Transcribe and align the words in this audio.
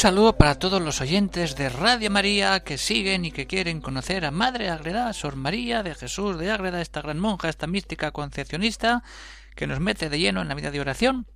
Saludo 0.00 0.38
para 0.38 0.58
todos 0.58 0.80
los 0.80 1.02
oyentes 1.02 1.56
de 1.56 1.68
Radio 1.68 2.10
María 2.10 2.60
que 2.60 2.78
siguen 2.78 3.26
y 3.26 3.32
que 3.32 3.46
quieren 3.46 3.82
conocer 3.82 4.24
a 4.24 4.30
Madre 4.30 4.70
Agreda, 4.70 5.12
Sor 5.12 5.36
María 5.36 5.82
de 5.82 5.94
Jesús 5.94 6.38
de 6.38 6.50
Ágreda, 6.50 6.80
esta 6.80 7.02
gran 7.02 7.18
monja, 7.18 7.50
esta 7.50 7.66
mística 7.66 8.10
concepcionista 8.10 9.02
que 9.54 9.66
nos 9.66 9.78
mete 9.78 10.08
de 10.08 10.18
lleno 10.18 10.40
en 10.40 10.48
la 10.48 10.54
vida 10.54 10.70
de 10.70 10.80
oración. 10.80 11.26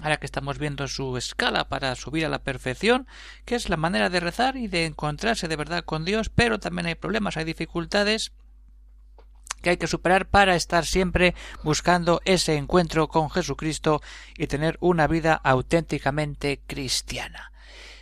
Ahora 0.00 0.16
que 0.16 0.24
estamos 0.24 0.56
viendo 0.58 0.88
su 0.88 1.18
escala 1.18 1.68
para 1.68 1.94
subir 1.96 2.24
a 2.24 2.30
la 2.30 2.38
perfección, 2.38 3.06
que 3.44 3.56
es 3.56 3.68
la 3.68 3.76
manera 3.76 4.08
de 4.08 4.20
rezar 4.20 4.56
y 4.56 4.68
de 4.68 4.86
encontrarse 4.86 5.46
de 5.46 5.56
verdad 5.56 5.84
con 5.84 6.06
Dios, 6.06 6.30
pero 6.30 6.58
también 6.58 6.86
hay 6.86 6.94
problemas, 6.94 7.36
hay 7.36 7.44
dificultades 7.44 8.32
que 9.60 9.68
hay 9.68 9.76
que 9.76 9.86
superar 9.86 10.30
para 10.30 10.56
estar 10.56 10.86
siempre 10.86 11.34
buscando 11.62 12.22
ese 12.24 12.56
encuentro 12.56 13.08
con 13.08 13.28
Jesucristo 13.28 14.00
y 14.38 14.46
tener 14.46 14.78
una 14.80 15.06
vida 15.06 15.34
auténticamente 15.34 16.62
cristiana. 16.66 17.52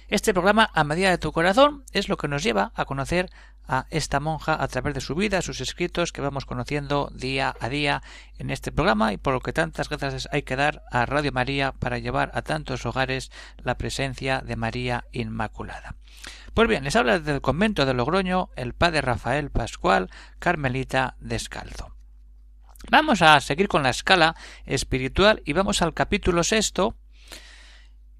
Este 0.08 0.34
programa, 0.34 0.70
a 0.74 0.84
medida 0.84 1.08
de 1.08 1.18
tu 1.18 1.32
corazón, 1.32 1.84
es 1.92 2.10
lo 2.10 2.18
que 2.18 2.28
nos 2.28 2.42
lleva 2.42 2.72
a 2.74 2.84
conocer 2.84 3.30
a 3.66 3.86
esta 3.88 4.20
monja 4.20 4.62
a 4.62 4.68
través 4.68 4.92
de 4.92 5.00
su 5.00 5.14
vida, 5.14 5.40
sus 5.40 5.62
escritos 5.62 6.12
que 6.12 6.20
vamos 6.20 6.44
conociendo 6.44 7.10
día 7.14 7.54
a 7.58 7.70
día 7.70 8.02
en 8.36 8.50
este 8.50 8.70
programa 8.70 9.14
y 9.14 9.16
por 9.16 9.32
lo 9.32 9.40
que 9.40 9.54
tantas 9.54 9.88
gracias 9.88 10.28
hay 10.30 10.42
que 10.42 10.56
dar 10.56 10.82
a 10.90 11.06
Radio 11.06 11.32
María 11.32 11.72
para 11.72 11.98
llevar 11.98 12.30
a 12.34 12.42
tantos 12.42 12.84
hogares 12.84 13.30
la 13.56 13.78
presencia 13.78 14.40
de 14.40 14.56
María 14.56 15.06
Inmaculada. 15.12 15.96
Pues 16.52 16.68
bien, 16.68 16.84
les 16.84 16.96
habla 16.96 17.18
del 17.18 17.40
convento 17.40 17.86
de 17.86 17.94
Logroño 17.94 18.50
el 18.56 18.74
padre 18.74 19.00
Rafael 19.00 19.50
Pascual, 19.50 20.10
Carmelita 20.38 21.16
Descalzo. 21.18 21.96
Vamos 22.90 23.22
a 23.22 23.40
seguir 23.40 23.68
con 23.68 23.82
la 23.82 23.90
escala 23.90 24.36
espiritual 24.66 25.40
y 25.46 25.54
vamos 25.54 25.80
al 25.80 25.94
capítulo 25.94 26.44
sexto, 26.44 26.94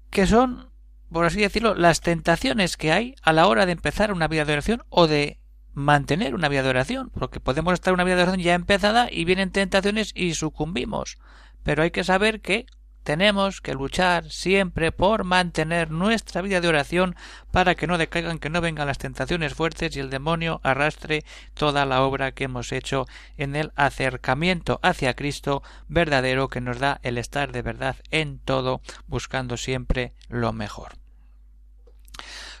que 0.09 0.25
son 0.25 0.71
por 1.11 1.25
así 1.25 1.39
decirlo, 1.39 1.75
las 1.75 2.01
tentaciones 2.01 2.77
que 2.77 2.91
hay 2.91 3.15
a 3.21 3.33
la 3.33 3.47
hora 3.47 3.65
de 3.65 3.73
empezar 3.73 4.11
una 4.11 4.27
vida 4.27 4.45
de 4.45 4.53
oración 4.53 4.83
o 4.89 5.07
de 5.07 5.39
mantener 5.73 6.33
una 6.35 6.49
vida 6.49 6.63
de 6.63 6.69
oración, 6.69 7.11
porque 7.13 7.39
podemos 7.39 7.73
estar 7.73 7.93
una 7.93 8.03
vida 8.03 8.15
de 8.15 8.23
oración 8.23 8.41
ya 8.41 8.53
empezada 8.53 9.09
y 9.11 9.25
vienen 9.25 9.51
tentaciones 9.51 10.11
y 10.15 10.33
sucumbimos. 10.33 11.17
Pero 11.63 11.83
hay 11.83 11.91
que 11.91 12.03
saber 12.03 12.41
que 12.41 12.65
tenemos 13.05 13.61
que 13.61 13.75
luchar 13.75 14.31
siempre 14.31 14.91
por 14.91 15.25
mantener 15.25 15.91
nuestra 15.91 16.41
vida 16.41 16.59
de 16.59 16.67
oración 16.67 17.15
para 17.51 17.75
que 17.75 17.85
no 17.85 17.99
decaigan, 17.99 18.39
que 18.39 18.49
no 18.49 18.61
vengan 18.61 18.87
las 18.87 18.97
tentaciones 18.97 19.53
fuertes 19.53 19.95
y 19.95 19.99
el 19.99 20.09
demonio 20.09 20.59
arrastre 20.63 21.23
toda 21.53 21.85
la 21.85 22.01
obra 22.01 22.31
que 22.31 22.45
hemos 22.45 22.71
hecho 22.71 23.05
en 23.37 23.55
el 23.55 23.71
acercamiento 23.75 24.79
hacia 24.81 25.13
Cristo 25.13 25.61
verdadero 25.87 26.49
que 26.49 26.61
nos 26.61 26.79
da 26.79 26.99
el 27.03 27.19
estar 27.19 27.51
de 27.51 27.61
verdad 27.61 27.95
en 28.09 28.39
todo, 28.39 28.81
buscando 29.05 29.55
siempre 29.55 30.13
lo 30.27 30.51
mejor. 30.51 30.93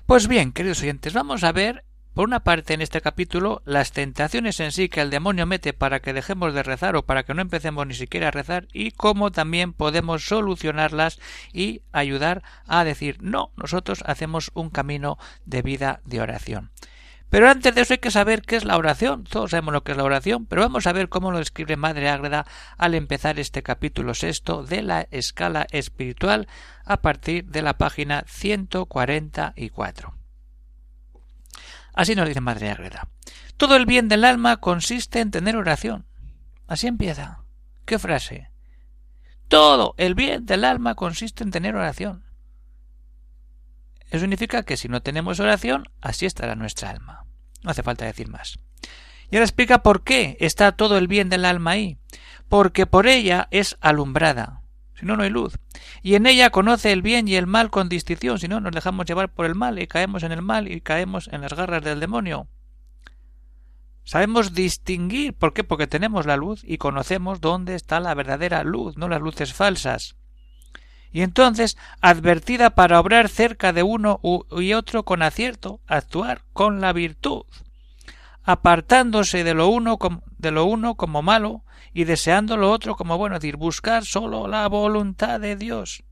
Pues 0.05 0.27
bien, 0.27 0.51
queridos 0.51 0.83
oyentes, 0.83 1.13
vamos 1.13 1.43
a 1.43 1.51
ver 1.53 1.83
por 2.15 2.29
una 2.29 2.45
parte 2.45 2.73
en 2.73 2.81
este 2.81 3.01
capítulo 3.01 3.61
las 3.65 3.91
tentaciones 3.91 4.61
en 4.61 4.71
sí 4.71 4.87
que 4.87 5.01
el 5.01 5.09
demonio 5.09 5.45
mete 5.45 5.73
para 5.73 5.99
que 5.99 6.13
dejemos 6.13 6.53
de 6.53 6.63
rezar 6.63 6.95
o 6.95 7.05
para 7.05 7.23
que 7.23 7.33
no 7.33 7.41
empecemos 7.41 7.85
ni 7.85 7.93
siquiera 7.93 8.29
a 8.29 8.31
rezar 8.31 8.69
y 8.71 8.91
cómo 8.91 9.33
también 9.33 9.73
podemos 9.73 10.25
solucionarlas 10.25 11.19
y 11.51 11.81
ayudar 11.91 12.41
a 12.67 12.85
decir 12.85 13.17
no, 13.19 13.51
nosotros 13.57 14.01
hacemos 14.07 14.49
un 14.53 14.69
camino 14.69 15.17
de 15.45 15.61
vida 15.61 15.99
de 16.05 16.21
oración. 16.21 16.71
Pero 17.29 17.49
antes 17.49 17.75
de 17.75 17.81
eso 17.81 17.95
hay 17.95 17.97
que 17.97 18.11
saber 18.11 18.43
qué 18.43 18.55
es 18.55 18.63
la 18.63 18.77
oración. 18.77 19.25
Todos 19.25 19.51
sabemos 19.51 19.73
lo 19.73 19.83
que 19.83 19.91
es 19.91 19.97
la 19.97 20.05
oración, 20.05 20.45
pero 20.45 20.61
vamos 20.61 20.87
a 20.87 20.93
ver 20.93 21.09
cómo 21.09 21.31
lo 21.31 21.39
describe 21.39 21.75
Madre 21.75 22.07
Ágreda 22.07 22.45
al 22.77 22.93
empezar 22.93 23.39
este 23.39 23.61
capítulo 23.61 24.13
sexto 24.13 24.63
de 24.63 24.83
la 24.83 25.07
escala 25.11 25.67
espiritual 25.71 26.47
a 26.85 27.01
partir 27.01 27.43
de 27.45 27.61
la 27.61 27.77
página 27.77 28.23
144. 28.27 30.24
Así 31.95 32.13
nos 32.13 32.27
dice 32.27 32.41
Madre 32.41 32.69
Ágreda. 32.69 33.07
Todo 33.55 33.77
el 33.77 33.85
bien 33.85 34.09
del 34.09 34.25
alma 34.25 34.57
consiste 34.57 35.21
en 35.21 35.31
tener 35.31 35.55
oración. 35.55 36.05
Así 36.67 36.87
empieza. 36.87 37.39
¿Qué 37.85 37.97
frase? 37.97 38.51
Todo 39.47 39.95
el 39.97 40.13
bien 40.13 40.45
del 40.45 40.65
alma 40.65 40.95
consiste 40.95 41.43
en 41.43 41.51
tener 41.51 41.75
oración. 41.75 42.25
Eso 44.07 44.19
significa 44.19 44.63
que 44.63 44.75
si 44.75 44.89
no 44.89 45.01
tenemos 45.01 45.39
oración, 45.39 45.89
así 46.01 46.25
estará 46.25 46.55
nuestra 46.55 46.89
alma. 46.89 47.25
No 47.63 47.71
hace 47.71 47.83
falta 47.83 48.05
decir 48.05 48.27
más. 48.27 48.59
Y 49.31 49.37
ahora 49.37 49.45
explica 49.45 49.81
por 49.81 50.03
qué 50.03 50.35
está 50.41 50.73
todo 50.73 50.97
el 50.97 51.07
bien 51.07 51.29
del 51.29 51.45
alma 51.45 51.71
ahí. 51.71 51.97
Porque 52.49 52.85
por 52.85 53.07
ella 53.07 53.47
es 53.51 53.77
alumbrada. 53.79 54.61
Si 54.97 55.05
no, 55.05 55.17
no 55.17 55.23
hay 55.23 55.29
luz. 55.29 55.57
Y 56.01 56.15
en 56.15 56.25
ella 56.25 56.49
conoce 56.49 56.91
el 56.91 57.01
bien 57.01 57.27
y 57.27 57.35
el 57.35 57.47
mal 57.47 57.69
con 57.69 57.89
distinción. 57.89 58.39
Si 58.39 58.47
no, 58.47 58.59
nos 58.59 58.71
dejamos 58.71 59.05
llevar 59.05 59.33
por 59.33 59.45
el 59.45 59.55
mal 59.55 59.79
y 59.79 59.87
caemos 59.87 60.23
en 60.23 60.31
el 60.31 60.41
mal 60.41 60.71
y 60.71 60.81
caemos 60.81 61.29
en 61.31 61.41
las 61.41 61.53
garras 61.53 61.83
del 61.83 61.99
demonio. 61.99 62.47
Sabemos 64.03 64.53
distinguir. 64.53 65.33
¿Por 65.33 65.53
qué? 65.53 65.63
Porque 65.63 65.87
tenemos 65.87 66.25
la 66.25 66.37
luz 66.37 66.61
y 66.63 66.77
conocemos 66.77 67.41
dónde 67.41 67.75
está 67.75 67.99
la 67.99 68.13
verdadera 68.13 68.63
luz, 68.63 68.97
no 68.97 69.09
las 69.09 69.21
luces 69.21 69.53
falsas 69.53 70.15
y 71.15 71.21
entonces 71.21 71.77
advertida 72.01 72.71
para 72.71 72.99
obrar 72.99 73.29
cerca 73.29 73.71
de 73.71 73.83
uno 73.83 74.19
y 74.51 74.73
otro 74.73 75.05
con 75.05 75.21
acierto, 75.21 75.79
actuar 75.87 76.41
con 76.51 76.81
la 76.81 76.91
virtud, 76.91 77.43
apartándose 78.45 79.43
de 79.43 79.55
lo 79.55 79.67
uno, 79.69 79.97
de 80.37 80.51
lo 80.51 80.65
uno 80.65 80.95
como 80.95 81.21
malo 81.21 81.65
y 81.93 82.03
deseando 82.03 82.57
lo 82.57 82.71
otro 82.71 82.95
como 82.95 83.17
bueno, 83.17 83.35
es 83.35 83.41
decir, 83.41 83.57
buscar 83.57 84.05
solo 84.05 84.47
la 84.47 84.67
voluntad 84.67 85.39
de 85.39 85.55
Dios. 85.55 86.03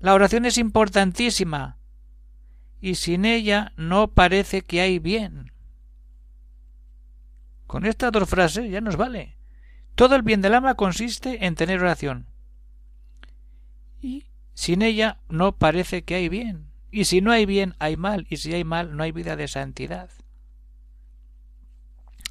La 0.00 0.14
oración 0.14 0.44
es 0.44 0.58
importantísima 0.58 1.78
y 2.80 2.96
sin 2.96 3.24
ella 3.24 3.72
no 3.76 4.08
parece 4.08 4.62
que 4.62 4.80
hay 4.80 4.98
bien. 4.98 5.52
Con 7.66 7.86
estas 7.86 8.10
dos 8.12 8.28
frases 8.28 8.70
ya 8.70 8.80
nos 8.80 8.96
vale. 8.96 9.36
Todo 9.94 10.16
el 10.16 10.22
bien 10.22 10.42
del 10.42 10.54
alma 10.54 10.74
consiste 10.74 11.46
en 11.46 11.54
tener 11.54 11.80
oración 11.80 12.26
y 14.00 14.26
sin 14.54 14.82
ella 14.82 15.18
no 15.28 15.56
parece 15.56 16.02
que 16.02 16.16
hay 16.16 16.28
bien. 16.28 16.72
Y 16.90 17.04
si 17.04 17.20
no 17.20 17.30
hay 17.30 17.46
bien, 17.46 17.74
hay 17.78 17.96
mal, 17.96 18.26
y 18.30 18.38
si 18.38 18.54
hay 18.54 18.64
mal, 18.64 18.96
no 18.96 19.02
hay 19.02 19.12
vida 19.12 19.36
de 19.36 19.46
santidad. 19.46 20.10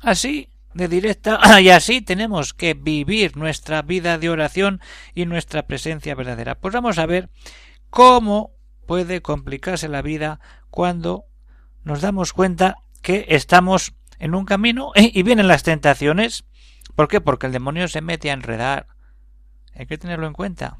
Así, 0.01 0.49
de 0.73 0.87
directa, 0.87 1.39
y 1.61 1.69
así 1.69 2.01
tenemos 2.01 2.53
que 2.53 2.73
vivir 2.73 3.35
nuestra 3.35 3.81
vida 3.81 4.17
de 4.17 4.29
oración 4.29 4.81
y 5.13 5.25
nuestra 5.25 5.67
presencia 5.67 6.15
verdadera. 6.15 6.55
Pues 6.55 6.73
vamos 6.73 6.97
a 6.97 7.05
ver 7.05 7.29
cómo 7.89 8.51
puede 8.85 9.21
complicarse 9.21 9.89
la 9.89 10.01
vida 10.01 10.39
cuando 10.69 11.25
nos 11.83 12.01
damos 12.01 12.33
cuenta 12.33 12.77
que 13.01 13.25
estamos 13.29 13.93
en 14.19 14.35
un 14.35 14.45
camino 14.45 14.91
y 14.95 15.23
vienen 15.23 15.47
las 15.47 15.63
tentaciones. 15.63 16.45
¿Por 16.95 17.07
qué? 17.07 17.21
Porque 17.21 17.47
el 17.47 17.53
demonio 17.53 17.87
se 17.87 18.01
mete 18.01 18.29
a 18.29 18.33
enredar. 18.33 18.87
Hay 19.75 19.85
que 19.85 19.97
tenerlo 19.97 20.27
en 20.27 20.33
cuenta. 20.33 20.79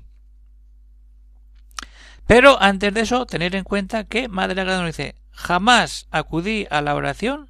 Pero 2.26 2.62
antes 2.62 2.94
de 2.94 3.02
eso, 3.02 3.26
tener 3.26 3.56
en 3.56 3.64
cuenta 3.64 4.04
que 4.04 4.28
Madre 4.28 4.62
Agrada 4.62 4.80
nos 4.80 4.98
dice, 4.98 5.16
jamás 5.32 6.08
acudí 6.12 6.68
a 6.70 6.82
la 6.82 6.96
oración 6.96 7.50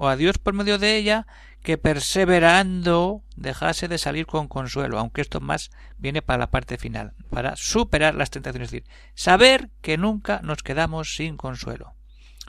o 0.00 0.08
a 0.08 0.16
Dios 0.16 0.38
por 0.38 0.54
medio 0.54 0.78
de 0.78 0.96
ella 0.96 1.26
que 1.62 1.76
perseverando 1.76 3.22
dejase 3.36 3.86
de 3.86 3.98
salir 3.98 4.24
con 4.24 4.48
consuelo, 4.48 4.98
aunque 4.98 5.20
esto 5.20 5.40
más 5.40 5.70
viene 5.98 6.22
para 6.22 6.38
la 6.38 6.50
parte 6.50 6.78
final, 6.78 7.12
para 7.28 7.54
superar 7.56 8.14
las 8.14 8.30
tentaciones, 8.30 8.68
es 8.68 8.72
decir, 8.72 8.88
saber 9.14 9.68
que 9.82 9.98
nunca 9.98 10.40
nos 10.42 10.62
quedamos 10.62 11.16
sin 11.16 11.36
consuelo. 11.36 11.92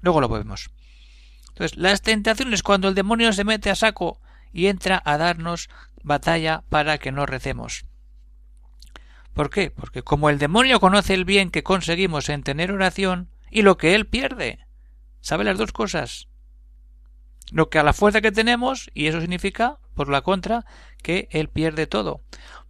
Luego 0.02 0.22
lo 0.22 0.30
vemos. 0.30 0.72
Entonces, 1.50 1.78
las 1.78 2.02
tentaciones 2.02 2.64
cuando 2.64 2.88
el 2.88 2.96
demonio 2.96 3.34
se 3.34 3.44
mete 3.44 3.70
a 3.70 3.76
saco 3.76 4.22
y 4.54 4.68
entra 4.68 5.02
a 5.04 5.18
darnos 5.18 5.70
batalla 6.04 6.64
para 6.70 7.00
que 7.00 7.12
no 7.12 7.26
recemos. 7.26 7.84
¿Por 9.34 9.50
qué? 9.50 9.72
Porque 9.72 10.04
como 10.04 10.30
el 10.30 10.40
demonio 10.40 10.80
conoce 10.80 11.14
el 11.16 11.26
bien 11.26 11.52
que 11.52 11.64
conseguimos 11.64 12.30
en 12.30 12.44
tener 12.44 12.72
oración 12.72 13.28
y 13.50 13.64
lo 13.64 13.76
que 13.76 13.94
él 13.94 14.08
pierde, 14.08 14.66
sabe 15.20 15.44
las 15.44 15.58
dos 15.58 15.74
cosas. 15.74 16.31
Lo 17.52 17.70
que 17.70 17.80
a 17.80 17.84
la 17.84 17.94
fuerza 17.94 18.22
que 18.22 18.32
tenemos, 18.32 18.90
y 18.94 19.08
eso 19.08 19.22
significa, 19.22 19.78
por 19.94 20.10
la 20.10 20.22
contra, 20.22 20.66
que 21.04 21.28
él 21.32 21.50
pierde 21.50 21.86
todo. 21.86 22.22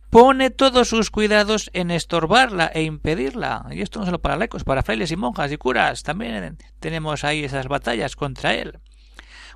Pone 0.10 0.50
todos 0.50 0.90
sus 0.90 1.10
cuidados 1.10 1.70
en 1.74 1.90
estorbarla 1.90 2.70
e 2.74 2.84
impedirla. 2.84 3.66
Y 3.72 3.82
esto 3.82 4.00
no 4.00 4.06
solo 4.06 4.20
para 4.20 4.36
laicos, 4.36 4.66
para 4.66 4.84
frailes 4.84 5.12
y 5.12 5.16
monjas 5.16 5.52
y 5.52 5.58
curas. 5.58 6.04
También 6.04 6.58
tenemos 6.82 7.24
ahí 7.24 7.46
esas 7.46 7.70
batallas 7.70 8.18
contra 8.18 8.54
él. 8.54 8.80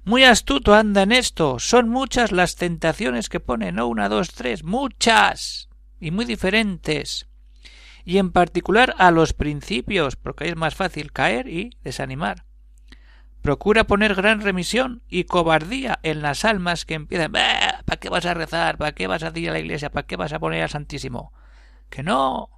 Muy 0.06 0.24
astuto 0.24 0.74
anda 0.74 1.02
en 1.02 1.12
esto. 1.12 1.60
Son 1.60 1.90
muchas 1.90 2.32
las 2.32 2.56
tentaciones 2.56 3.28
que 3.28 3.42
pone, 3.42 3.72
no 3.72 3.88
una, 3.88 4.08
dos, 4.08 4.32
tres, 4.32 4.64
muchas 4.64 5.68
y 6.00 6.12
muy 6.12 6.26
diferentes. 6.26 7.28
Y 8.06 8.20
en 8.20 8.32
particular 8.32 8.94
a 9.00 9.10
los 9.10 9.34
principios, 9.34 10.16
porque 10.16 10.44
ahí 10.44 10.52
es 10.52 10.56
más 10.56 10.76
fácil 10.76 11.12
caer 11.12 11.50
y 11.50 11.72
desanimar. 11.84 12.46
Procura 13.46 13.84
poner 13.84 14.16
gran 14.16 14.42
remisión 14.42 15.04
y 15.08 15.26
cobardía 15.26 16.00
en 16.02 16.24
las 16.24 16.46
almas 16.46 16.84
que 16.84 16.96
empiezan 16.96 17.32
¿Para 17.32 18.00
qué 18.00 18.10
vas 18.10 18.26
a 18.26 18.34
rezar? 18.34 18.80
¿Para 18.80 18.94
qué 18.94 19.06
vas 19.06 19.22
a 19.22 19.32
ir 19.38 19.52
a 19.52 19.54
la 19.54 19.60
iglesia? 19.60 19.92
¿Para 19.92 20.08
qué 20.08 20.16
vas 20.16 20.34
a 20.34 20.40
poner 20.40 20.64
al 20.64 20.70
Santísimo? 20.72 21.32
Que 21.92 22.02
no, 22.02 22.50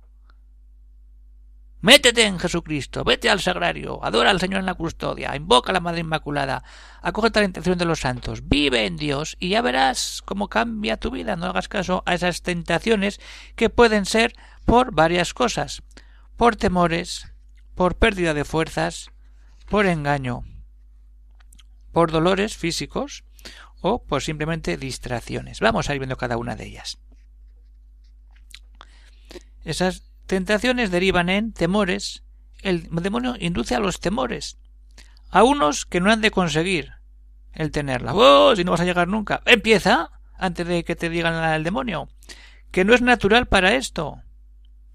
Métete 1.82 2.24
en 2.24 2.40
Jesucristo, 2.40 3.04
vete 3.04 3.30
al 3.30 3.42
sagrario, 3.42 4.00
adora 4.02 4.30
al 4.30 4.40
Señor 4.40 4.62
en 4.62 4.66
la 4.66 4.76
custodia, 4.76 5.36
invoca 5.36 5.72
a 5.72 5.74
la 5.74 5.82
Madre 5.82 6.00
Inmaculada, 6.00 6.64
acoge 7.02 7.32
la 7.34 7.44
intención 7.44 7.78
de 7.78 7.84
los 7.84 8.00
santos, 8.00 8.48
vive 8.48 8.86
en 8.86 8.96
Dios 8.96 9.36
y 9.42 9.50
ya 9.50 9.62
verás 9.62 10.22
cómo 10.24 10.48
cambia 10.48 10.96
tu 10.96 11.12
vida. 11.12 11.36
No 11.36 11.48
hagas 11.48 11.68
caso 11.68 12.02
a 12.06 12.14
esas 12.14 12.44
tentaciones 12.44 13.20
que 13.58 13.70
pueden 13.70 14.06
ser 14.06 14.34
por 14.64 14.94
varias 14.94 15.34
cosas, 15.34 15.84
por 16.38 16.56
temores, 16.56 17.30
por 17.76 17.98
pérdida 17.98 18.34
de 18.34 18.46
fuerzas, 18.46 19.12
por 19.70 19.86
engaño, 19.86 20.46
por 21.98 22.12
dolores 22.12 22.56
físicos 22.56 23.24
o 23.82 24.04
por 24.04 24.22
simplemente 24.22 24.78
distracciones. 24.78 25.62
Vamos 25.62 25.90
a 25.90 25.96
ir 25.96 26.00
viendo 26.00 26.16
cada 26.16 26.38
una 26.38 26.56
de 26.56 26.68
ellas. 26.68 27.00
Esas 29.66 30.04
Tentaciones 30.28 30.92
derivan 30.92 31.28
en 31.30 31.54
temores. 31.54 32.22
El 32.62 32.88
demonio 32.92 33.34
induce 33.40 33.74
a 33.74 33.80
los 33.80 34.00
temores. 34.00 34.60
A 35.32 35.42
unos 35.42 35.88
que 35.88 36.00
no 36.00 36.12
han 36.12 36.22
de 36.22 36.30
conseguir 36.30 36.92
el 37.52 37.72
tenerla. 37.72 38.14
¡Oh! 38.14 38.56
Si 38.56 38.64
no 38.64 38.74
vas 38.74 38.82
a 38.82 38.86
llegar 38.86 39.08
nunca. 39.08 39.42
Empieza 39.48 40.12
antes 40.38 40.68
de 40.68 40.84
que 40.84 40.96
te 40.96 41.10
digan 41.10 41.52
el 41.52 41.64
demonio. 41.64 42.10
Que 42.70 42.86
no 42.86 42.94
es 42.94 43.02
natural 43.02 43.48
para 43.48 43.74
esto. 43.74 44.22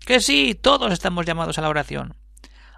Que 0.06 0.20
sí, 0.20 0.54
todos 0.54 0.92
estamos 0.92 1.26
llamados 1.26 1.58
a 1.58 1.62
la 1.62 1.68
oración. 1.68 2.14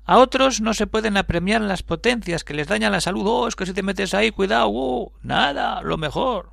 A 0.06 0.19
otros 0.19 0.61
no 0.61 0.75
se 0.75 0.87
pueden 0.87 1.17
apremiar 1.17 1.62
las 1.62 1.83
potencias 1.83 2.45
que 2.45 2.55
les 2.55 2.69
dañan 2.69 2.93
la 2.93 3.01
salud. 3.01 3.27
Oh, 3.27 3.49
es 3.49 3.56
que 3.56 3.65
si 3.65 3.73
te 3.73 3.83
metes 3.83 4.12
ahí, 4.12 4.31
cuidado. 4.31 4.71
Oh, 4.71 5.12
nada, 5.23 5.81
lo 5.83 5.97
mejor. 5.97 6.53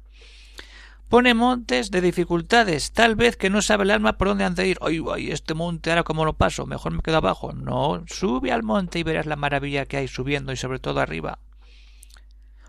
Pone 1.09 1.33
montes 1.33 1.91
de 1.91 1.99
dificultades, 1.99 2.93
tal 2.93 3.17
vez 3.17 3.35
que 3.35 3.49
no 3.49 3.61
sabe 3.61 3.83
el 3.83 3.91
alma 3.91 4.17
por 4.17 4.29
dónde 4.29 4.45
han 4.45 4.55
de 4.55 4.69
ir. 4.69 4.77
Ay, 4.79 5.03
ay, 5.13 5.31
este 5.31 5.53
monte 5.53 5.89
ahora 5.89 6.03
cómo 6.03 6.23
lo 6.23 6.37
paso, 6.37 6.65
mejor 6.65 6.93
me 6.93 7.01
quedo 7.01 7.17
abajo. 7.17 7.51
No, 7.51 8.01
sube 8.07 8.53
al 8.53 8.63
monte 8.63 8.99
y 8.99 9.03
verás 9.03 9.25
la 9.25 9.35
maravilla 9.35 9.85
que 9.85 9.97
hay 9.97 10.07
subiendo 10.07 10.53
y 10.53 10.55
sobre 10.55 10.79
todo 10.79 11.01
arriba. 11.01 11.39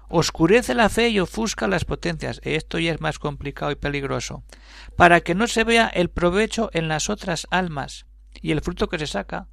Oscurece 0.08 0.74
la 0.74 0.88
fe 0.88 1.10
y 1.10 1.20
ofusca 1.20 1.68
las 1.68 1.84
potencias. 1.84 2.40
Esto 2.42 2.80
ya 2.80 2.92
es 2.92 3.00
más 3.00 3.20
complicado 3.20 3.70
y 3.70 3.76
peligroso. 3.76 4.42
Para 4.96 5.20
que 5.20 5.36
no 5.36 5.46
se 5.46 5.62
vea 5.62 5.86
el 5.86 6.10
provecho 6.10 6.68
en 6.72 6.88
las 6.88 7.08
otras 7.08 7.46
almas 7.52 8.06
y 8.40 8.50
el 8.50 8.60
fruto 8.60 8.88
que 8.88 8.98
se 8.98 9.06
saca. 9.06 9.46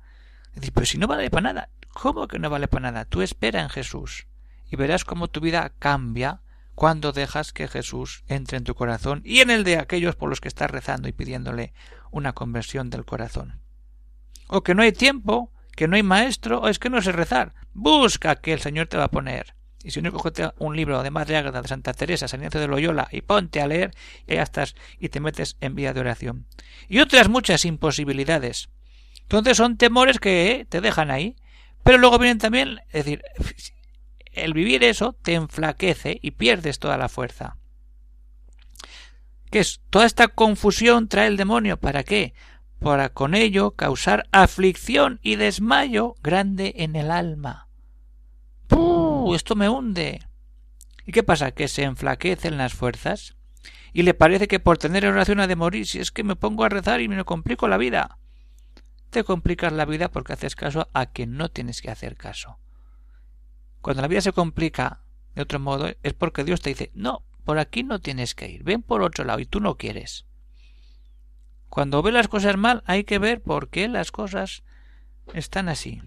Pero 0.74 0.86
si 0.86 0.98
no 0.98 1.08
vale 1.08 1.30
para 1.30 1.54
nada. 1.54 1.70
¿Cómo 1.94 2.28
que 2.28 2.40
no 2.40 2.50
vale 2.50 2.68
para 2.68 2.92
nada? 2.92 3.06
Tú 3.06 3.22
espera 3.22 3.62
en 3.62 3.70
Jesús 3.70 4.28
y 4.70 4.76
verás 4.76 5.04
cómo 5.04 5.28
tu 5.28 5.42
vida 5.42 5.72
cambia 5.80 6.42
cuando 6.76 7.12
dejas 7.12 7.52
que 7.52 7.68
Jesús 7.68 8.24
entre 8.28 8.58
en 8.58 8.64
tu 8.64 8.76
corazón 8.76 9.22
y 9.26 9.40
en 9.40 9.50
el 9.50 9.64
de 9.64 9.78
aquellos 9.78 10.16
por 10.16 10.30
los 10.30 10.40
que 10.40 10.48
estás 10.48 10.72
rezando 10.72 11.10
y 11.10 11.12
pidiéndole 11.12 11.74
una 12.12 12.34
conversión 12.34 12.90
del 12.90 13.06
corazón. 13.06 13.60
O 14.48 14.64
que 14.64 14.76
no 14.76 14.82
hay 14.82 14.92
tiempo, 14.92 15.52
que 15.76 15.88
no 15.88 15.96
hay 15.96 16.04
maestro, 16.04 16.62
o 16.62 16.68
es 16.68 16.80
que 16.80 16.90
no 16.90 17.02
sé 17.02 17.12
rezar. 17.12 17.54
Busca 17.74 18.38
que 18.38 18.54
el 18.54 18.62
Señor 18.62 18.88
te 18.88 18.98
va 18.98 19.06
a 19.06 19.12
poner. 19.12 19.56
Y 19.84 19.92
si 19.92 20.02
no, 20.02 20.12
cógete 20.12 20.52
un 20.58 20.76
libro 20.76 21.04
de 21.04 21.12
Madre 21.12 21.38
Ágreda 21.38 21.62
de 21.62 21.68
Santa 21.68 21.94
Teresa, 21.94 22.28
San 22.28 22.42
Ignacio 22.42 22.60
de 22.60 22.68
Loyola, 22.68 23.08
y 23.12 23.22
ponte 23.22 23.62
a 23.62 23.68
leer, 23.68 23.94
y 24.28 24.36
ya 24.36 24.44
estás, 24.44 24.76
y 25.00 25.10
te 25.10 25.20
metes 25.20 25.56
en 25.62 25.76
vía 25.76 25.94
de 25.94 26.02
oración. 26.02 26.48
Y 26.90 27.00
otras 27.00 27.30
muchas 27.30 27.64
imposibilidades. 27.66 28.70
Entonces 29.22 29.58
son 29.58 29.78
temores 29.78 30.20
que 30.20 30.66
te 30.70 30.82
dejan 30.82 31.12
ahí. 31.12 31.36
Pero 31.84 31.98
luego 31.98 32.20
vienen 32.20 32.40
también, 32.40 32.80
es 32.88 33.06
decir, 33.06 33.24
el 34.32 34.54
vivir 34.54 34.84
eso 34.84 35.14
te 35.14 35.34
enflaquece 35.34 36.20
y 36.22 36.32
pierdes 36.32 36.80
toda 36.80 36.98
la 36.98 37.10
fuerza. 37.10 37.58
¿Qué 39.50 39.60
es? 39.60 39.82
Toda 39.90 40.06
esta 40.06 40.28
confusión 40.28 41.08
trae 41.08 41.28
el 41.28 41.38
demonio. 41.38 41.78
¿Para 41.78 42.04
qué? 42.04 42.34
Para 42.80 43.10
con 43.10 43.34
ello 43.34 43.72
causar 43.72 44.28
aflicción 44.32 45.20
y 45.24 45.36
desmayo 45.36 46.16
grande 46.22 46.74
en 46.78 46.96
el 46.96 47.12
alma. 47.12 47.68
¡Puh! 48.68 49.34
Esto 49.34 49.56
me 49.56 49.70
hunde. 49.70 50.22
¿Y 51.06 51.12
qué 51.12 51.24
pasa? 51.24 51.52
Que 51.52 51.68
se 51.68 51.84
enflaquecen 51.84 52.58
las 52.58 52.74
fuerzas 52.74 53.36
y 53.94 54.04
le 54.04 54.14
parece 54.14 54.48
que 54.48 54.60
por 54.60 54.78
tener 54.78 55.06
oración 55.06 55.40
ha 55.40 55.48
de 55.48 55.56
morir 55.56 55.88
si 55.88 56.00
es 56.00 56.12
que 56.12 56.24
me 56.24 56.36
pongo 56.36 56.64
a 56.64 56.70
rezar 56.70 57.02
y 57.02 57.08
me 57.08 57.24
complico 57.24 57.68
la 57.68 57.78
vida. 57.78 58.18
Te 59.10 59.24
complicas 59.24 59.74
la 59.74 59.86
vida 59.86 60.10
porque 60.10 60.34
haces 60.34 60.56
caso 60.56 60.88
a 60.94 61.08
quien 61.08 61.36
no 61.38 61.50
tienes 61.50 61.82
que 61.82 61.90
hacer 61.90 62.16
caso. 62.16 62.60
Cuando 63.82 64.02
la 64.02 64.08
vida 64.08 64.22
se 64.22 64.34
complica 64.34 65.02
de 65.36 65.42
otro 65.42 65.60
modo 65.60 65.90
es 66.04 66.14
porque 66.14 66.44
Dios 66.44 66.62
te 66.62 66.70
dice, 66.70 66.92
no, 66.94 67.24
por 67.44 67.60
aquí 67.60 67.84
no 67.84 68.00
tienes 68.00 68.36
que 68.36 68.50
ir, 68.50 68.64
ven 68.64 68.82
por 68.82 69.02
otro 69.02 69.24
lado 69.24 69.40
y 69.40 69.46
tú 69.46 69.60
no 69.60 69.78
quieres. 69.78 70.26
Cuando 71.70 72.02
ve 72.02 72.12
las 72.12 72.28
cosas 72.28 72.58
mal 72.58 72.84
hay 72.86 73.04
que 73.04 73.20
ver 73.20 73.42
por 73.42 73.70
qué 73.70 73.88
las 73.88 74.12
cosas 74.12 74.64
están 75.34 75.70
así. 75.70 76.02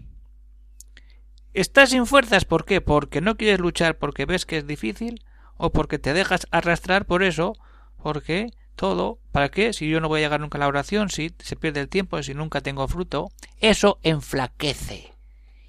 ¿Estás 1.54 1.90
sin 1.90 2.06
fuerzas? 2.06 2.44
¿Por 2.44 2.64
qué? 2.64 2.80
¿Porque 2.80 3.20
no 3.20 3.36
quieres 3.36 3.60
luchar 3.60 3.98
porque 3.98 4.24
ves 4.24 4.46
que 4.46 4.58
es 4.58 4.66
difícil? 4.66 5.24
¿O 5.56 5.70
porque 5.70 5.98
te 5.98 6.12
dejas 6.12 6.46
arrastrar 6.50 7.06
por 7.06 7.22
eso? 7.22 7.54
Porque 8.02 8.48
todo, 8.82 9.20
¿para 9.30 9.48
qué? 9.48 9.72
Si 9.72 9.88
yo 9.88 10.00
no 10.00 10.08
voy 10.08 10.18
a 10.18 10.24
llegar 10.24 10.40
nunca 10.40 10.58
a 10.58 10.62
la 10.62 10.66
oración, 10.66 11.08
si 11.08 11.32
se 11.38 11.54
pierde 11.54 11.78
el 11.78 11.88
tiempo, 11.88 12.20
si 12.20 12.34
nunca 12.34 12.62
tengo 12.62 12.88
fruto, 12.88 13.30
eso 13.60 14.00
enflaquece 14.02 15.12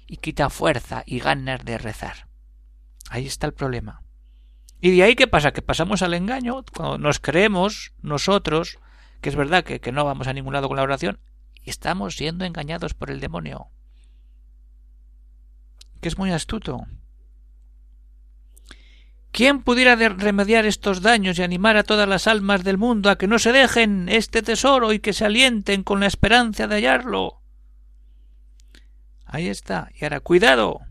y 0.08 0.16
quita 0.16 0.50
fuerza 0.50 1.04
y 1.06 1.20
ganas 1.20 1.64
de 1.64 1.78
rezar. 1.78 2.26
Ahí 3.10 3.24
está 3.24 3.46
el 3.46 3.54
problema. 3.54 4.02
Y 4.80 4.96
de 4.96 5.04
ahí 5.04 5.14
qué 5.14 5.28
pasa? 5.28 5.52
Que 5.52 5.62
pasamos 5.62 6.02
al 6.02 6.12
engaño, 6.14 6.64
cuando 6.74 6.98
nos 6.98 7.20
creemos 7.20 7.92
nosotros, 8.02 8.80
que 9.20 9.28
es 9.28 9.36
verdad 9.36 9.62
que, 9.62 9.78
que 9.78 9.92
no 9.92 10.04
vamos 10.04 10.26
a 10.26 10.32
ningún 10.32 10.54
lado 10.54 10.66
con 10.66 10.76
la 10.76 10.82
oración, 10.82 11.20
y 11.62 11.70
estamos 11.70 12.16
siendo 12.16 12.44
engañados 12.44 12.94
por 12.94 13.12
el 13.12 13.20
demonio. 13.20 13.68
Que 16.00 16.08
es 16.08 16.18
muy 16.18 16.32
astuto. 16.32 16.84
¿Quién 19.34 19.62
pudiera 19.62 19.96
remediar 19.96 20.64
estos 20.64 21.02
daños 21.02 21.40
y 21.40 21.42
animar 21.42 21.76
a 21.76 21.82
todas 21.82 22.08
las 22.08 22.28
almas 22.28 22.62
del 22.62 22.78
mundo 22.78 23.10
a 23.10 23.18
que 23.18 23.26
no 23.26 23.40
se 23.40 23.50
dejen 23.50 24.08
este 24.08 24.42
tesoro 24.42 24.92
y 24.92 25.00
que 25.00 25.12
se 25.12 25.24
alienten 25.24 25.82
con 25.82 25.98
la 25.98 26.06
esperanza 26.06 26.68
de 26.68 26.76
hallarlo? 26.76 27.40
Ahí 29.26 29.48
está. 29.48 29.88
Y 29.92 30.04
ahora, 30.04 30.20
cuidado. 30.20 30.82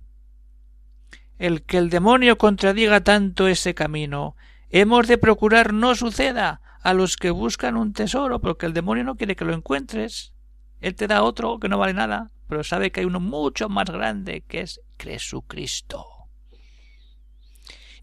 El 1.40 1.62
que 1.62 1.78
el 1.78 1.90
demonio 1.90 2.38
contradiga 2.38 3.02
tanto 3.02 3.48
ese 3.48 3.74
camino, 3.74 4.36
hemos 4.70 5.08
de 5.08 5.18
procurar 5.18 5.72
no 5.72 5.96
suceda 5.96 6.60
a 6.82 6.94
los 6.94 7.16
que 7.16 7.32
buscan 7.32 7.78
un 7.78 7.94
tesoro, 7.94 8.42
porque 8.42 8.66
el 8.66 8.74
demonio 8.74 9.06
no 9.06 9.16
quiere 9.16 9.38
que 9.38 9.46
lo 9.46 9.54
encuentres. 9.54 10.34
Él 10.82 10.96
te 10.96 11.08
da 11.08 11.24
otro 11.24 11.62
que 11.62 11.70
no 11.70 11.78
vale 11.78 11.94
nada, 11.94 12.32
pero 12.50 12.66
sabe 12.66 12.92
que 12.92 13.00
hay 13.00 13.06
uno 13.06 13.22
mucho 13.22 13.70
más 13.70 13.90
grande, 13.90 14.44
que 14.46 14.60
es 14.60 14.82
Jesucristo. 15.00 16.13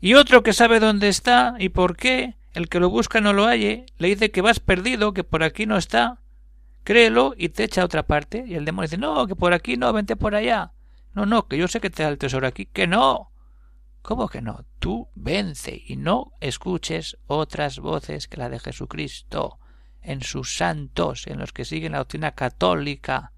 Y 0.00 0.14
otro 0.14 0.42
que 0.42 0.52
sabe 0.52 0.80
dónde 0.80 1.08
está 1.08 1.54
y 1.58 1.68
por 1.68 1.96
qué, 1.96 2.36
el 2.54 2.68
que 2.68 2.80
lo 2.80 2.88
busca 2.88 3.20
no 3.20 3.32
lo 3.32 3.46
halle, 3.46 3.86
le 3.98 4.08
dice 4.08 4.30
que 4.30 4.40
vas 4.40 4.58
perdido, 4.58 5.12
que 5.12 5.24
por 5.24 5.42
aquí 5.42 5.66
no 5.66 5.76
está, 5.76 6.20
créelo 6.84 7.34
y 7.36 7.50
te 7.50 7.64
echa 7.64 7.82
a 7.82 7.84
otra 7.84 8.06
parte. 8.06 8.44
Y 8.46 8.54
el 8.54 8.64
demonio 8.64 8.88
dice, 8.88 8.98
no, 8.98 9.26
que 9.26 9.36
por 9.36 9.52
aquí 9.52 9.76
no, 9.76 9.92
vente 9.92 10.16
por 10.16 10.34
allá. 10.34 10.72
No, 11.14 11.26
no, 11.26 11.46
que 11.48 11.58
yo 11.58 11.68
sé 11.68 11.80
que 11.80 11.90
te 11.90 12.02
da 12.02 12.08
el 12.08 12.18
tesoro 12.18 12.46
aquí. 12.46 12.66
Que 12.66 12.86
no. 12.86 13.30
¿Cómo 14.02 14.28
que 14.28 14.40
no? 14.40 14.64
Tú 14.78 15.08
vence 15.14 15.82
y 15.86 15.96
no 15.96 16.32
escuches 16.40 17.18
otras 17.26 17.78
voces 17.78 18.28
que 18.28 18.38
la 18.38 18.48
de 18.48 18.58
Jesucristo 18.58 19.58
en 20.02 20.22
sus 20.22 20.56
santos, 20.56 21.26
en 21.26 21.38
los 21.38 21.52
que 21.52 21.66
siguen 21.66 21.92
la 21.92 21.98
doctrina 21.98 22.32
católica, 22.32 23.32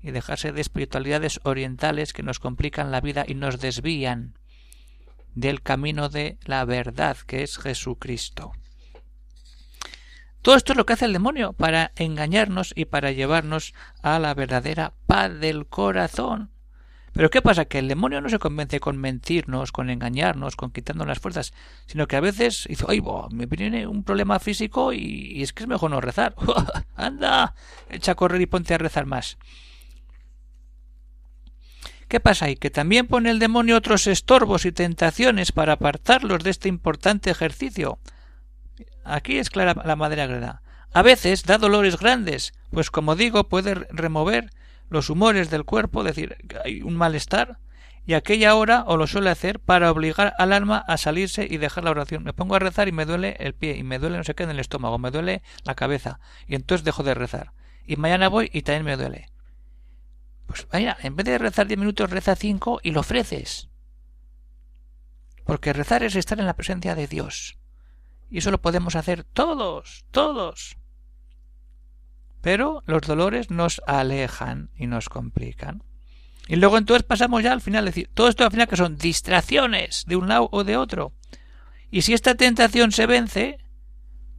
y 0.00 0.10
dejarse 0.10 0.50
de 0.50 0.60
espiritualidades 0.60 1.38
orientales 1.44 2.12
que 2.12 2.24
nos 2.24 2.40
complican 2.40 2.90
la 2.90 3.00
vida 3.00 3.24
y 3.26 3.36
nos 3.36 3.60
desvían 3.60 4.36
del 5.34 5.62
camino 5.62 6.08
de 6.08 6.38
la 6.44 6.64
verdad, 6.64 7.16
que 7.26 7.42
es 7.42 7.58
Jesucristo. 7.58 8.52
Todo 10.42 10.56
esto 10.56 10.72
es 10.72 10.76
lo 10.76 10.86
que 10.86 10.94
hace 10.94 11.04
el 11.04 11.12
demonio 11.12 11.52
para 11.52 11.92
engañarnos 11.94 12.72
y 12.74 12.86
para 12.86 13.12
llevarnos 13.12 13.74
a 14.02 14.18
la 14.18 14.34
verdadera 14.34 14.92
paz 15.06 15.38
del 15.38 15.66
corazón. 15.66 16.50
Pero 17.12 17.30
¿qué 17.30 17.42
pasa? 17.42 17.66
Que 17.66 17.78
el 17.78 17.88
demonio 17.88 18.20
no 18.20 18.28
se 18.28 18.38
convence 18.38 18.80
con 18.80 18.96
mentirnos, 18.96 19.70
con 19.70 19.90
engañarnos, 19.90 20.56
con 20.56 20.70
quitarnos 20.70 21.06
las 21.06 21.20
fuerzas, 21.20 21.52
sino 21.86 22.08
que 22.08 22.16
a 22.16 22.20
veces 22.20 22.66
dice, 22.68 22.86
ay, 22.88 23.02
me 23.30 23.46
viene 23.46 23.86
un 23.86 24.02
problema 24.02 24.40
físico 24.40 24.92
y, 24.92 25.42
es 25.42 25.52
que 25.52 25.64
es 25.64 25.68
mejor 25.68 25.90
no 25.90 26.00
rezar. 26.00 26.34
Anda, 26.96 27.54
echa 27.90 28.12
a 28.12 28.14
correr 28.14 28.40
y 28.40 28.46
ponte 28.46 28.74
a 28.74 28.78
rezar 28.78 29.04
más. 29.04 29.38
¿Qué 32.12 32.20
pasa 32.20 32.44
ahí? 32.44 32.56
Que 32.56 32.68
también 32.68 33.06
pone 33.06 33.30
el 33.30 33.38
demonio 33.38 33.74
otros 33.74 34.06
estorbos 34.06 34.66
y 34.66 34.72
tentaciones 34.72 35.50
para 35.50 35.72
apartarlos 35.72 36.44
de 36.44 36.50
este 36.50 36.68
importante 36.68 37.30
ejercicio. 37.30 38.00
Aquí 39.02 39.38
es 39.38 39.48
clara 39.48 39.80
la 39.82 39.96
madre 39.96 40.20
agreda. 40.20 40.60
A 40.92 41.00
veces 41.00 41.44
da 41.44 41.56
dolores 41.56 41.98
grandes, 41.98 42.52
pues 42.70 42.90
como 42.90 43.16
digo, 43.16 43.48
puede 43.48 43.72
remover 43.88 44.50
los 44.90 45.08
humores 45.08 45.48
del 45.48 45.64
cuerpo, 45.64 46.04
decir, 46.04 46.36
hay 46.62 46.82
un 46.82 46.96
malestar, 46.96 47.56
y 48.04 48.12
aquella 48.12 48.56
hora 48.56 48.84
o 48.86 48.98
lo 48.98 49.06
suele 49.06 49.30
hacer 49.30 49.58
para 49.58 49.90
obligar 49.90 50.34
al 50.36 50.52
alma 50.52 50.84
a 50.86 50.98
salirse 50.98 51.46
y 51.48 51.56
dejar 51.56 51.84
la 51.84 51.92
oración. 51.92 52.24
Me 52.24 52.34
pongo 52.34 52.56
a 52.56 52.58
rezar 52.58 52.88
y 52.88 52.92
me 52.92 53.06
duele 53.06 53.36
el 53.38 53.54
pie, 53.54 53.78
y 53.78 53.84
me 53.84 53.98
duele 53.98 54.18
no 54.18 54.24
sé 54.24 54.34
qué 54.34 54.42
en 54.42 54.50
el 54.50 54.60
estómago, 54.60 54.98
me 54.98 55.10
duele 55.10 55.40
la 55.64 55.74
cabeza, 55.74 56.20
y 56.46 56.56
entonces 56.56 56.84
dejo 56.84 57.04
de 57.04 57.14
rezar. 57.14 57.54
Y 57.86 57.96
mañana 57.96 58.28
voy 58.28 58.50
y 58.52 58.60
también 58.60 58.84
me 58.84 58.98
duele. 58.98 59.31
Pues 60.52 60.66
en 61.02 61.16
vez 61.16 61.24
de 61.24 61.38
rezar 61.38 61.66
diez 61.66 61.78
minutos, 61.78 62.10
reza 62.10 62.36
cinco 62.36 62.78
y 62.82 62.90
lo 62.90 63.00
ofreces. 63.00 63.68
Porque 65.44 65.72
rezar 65.72 66.02
es 66.02 66.14
estar 66.14 66.38
en 66.38 66.46
la 66.46 66.56
presencia 66.56 66.94
de 66.94 67.06
Dios. 67.06 67.58
Y 68.30 68.38
eso 68.38 68.50
lo 68.50 68.60
podemos 68.60 68.94
hacer 68.94 69.24
todos, 69.24 70.04
todos. 70.10 70.76
Pero 72.42 72.82
los 72.86 73.00
dolores 73.02 73.50
nos 73.50 73.80
alejan 73.86 74.70
y 74.76 74.86
nos 74.86 75.08
complican. 75.08 75.84
Y 76.48 76.56
luego 76.56 76.76
entonces 76.76 77.04
pasamos 77.04 77.42
ya 77.42 77.52
al 77.52 77.60
final, 77.62 77.88
es 77.88 77.94
decir, 77.94 78.10
todo 78.12 78.28
esto 78.28 78.44
al 78.44 78.50
final 78.50 78.68
que 78.68 78.76
son 78.76 78.98
distracciones 78.98 80.04
de 80.06 80.16
un 80.16 80.28
lado 80.28 80.48
o 80.52 80.64
de 80.64 80.76
otro. 80.76 81.14
Y 81.90 82.02
si 82.02 82.12
esta 82.12 82.34
tentación 82.34 82.92
se 82.92 83.06
vence, 83.06 83.58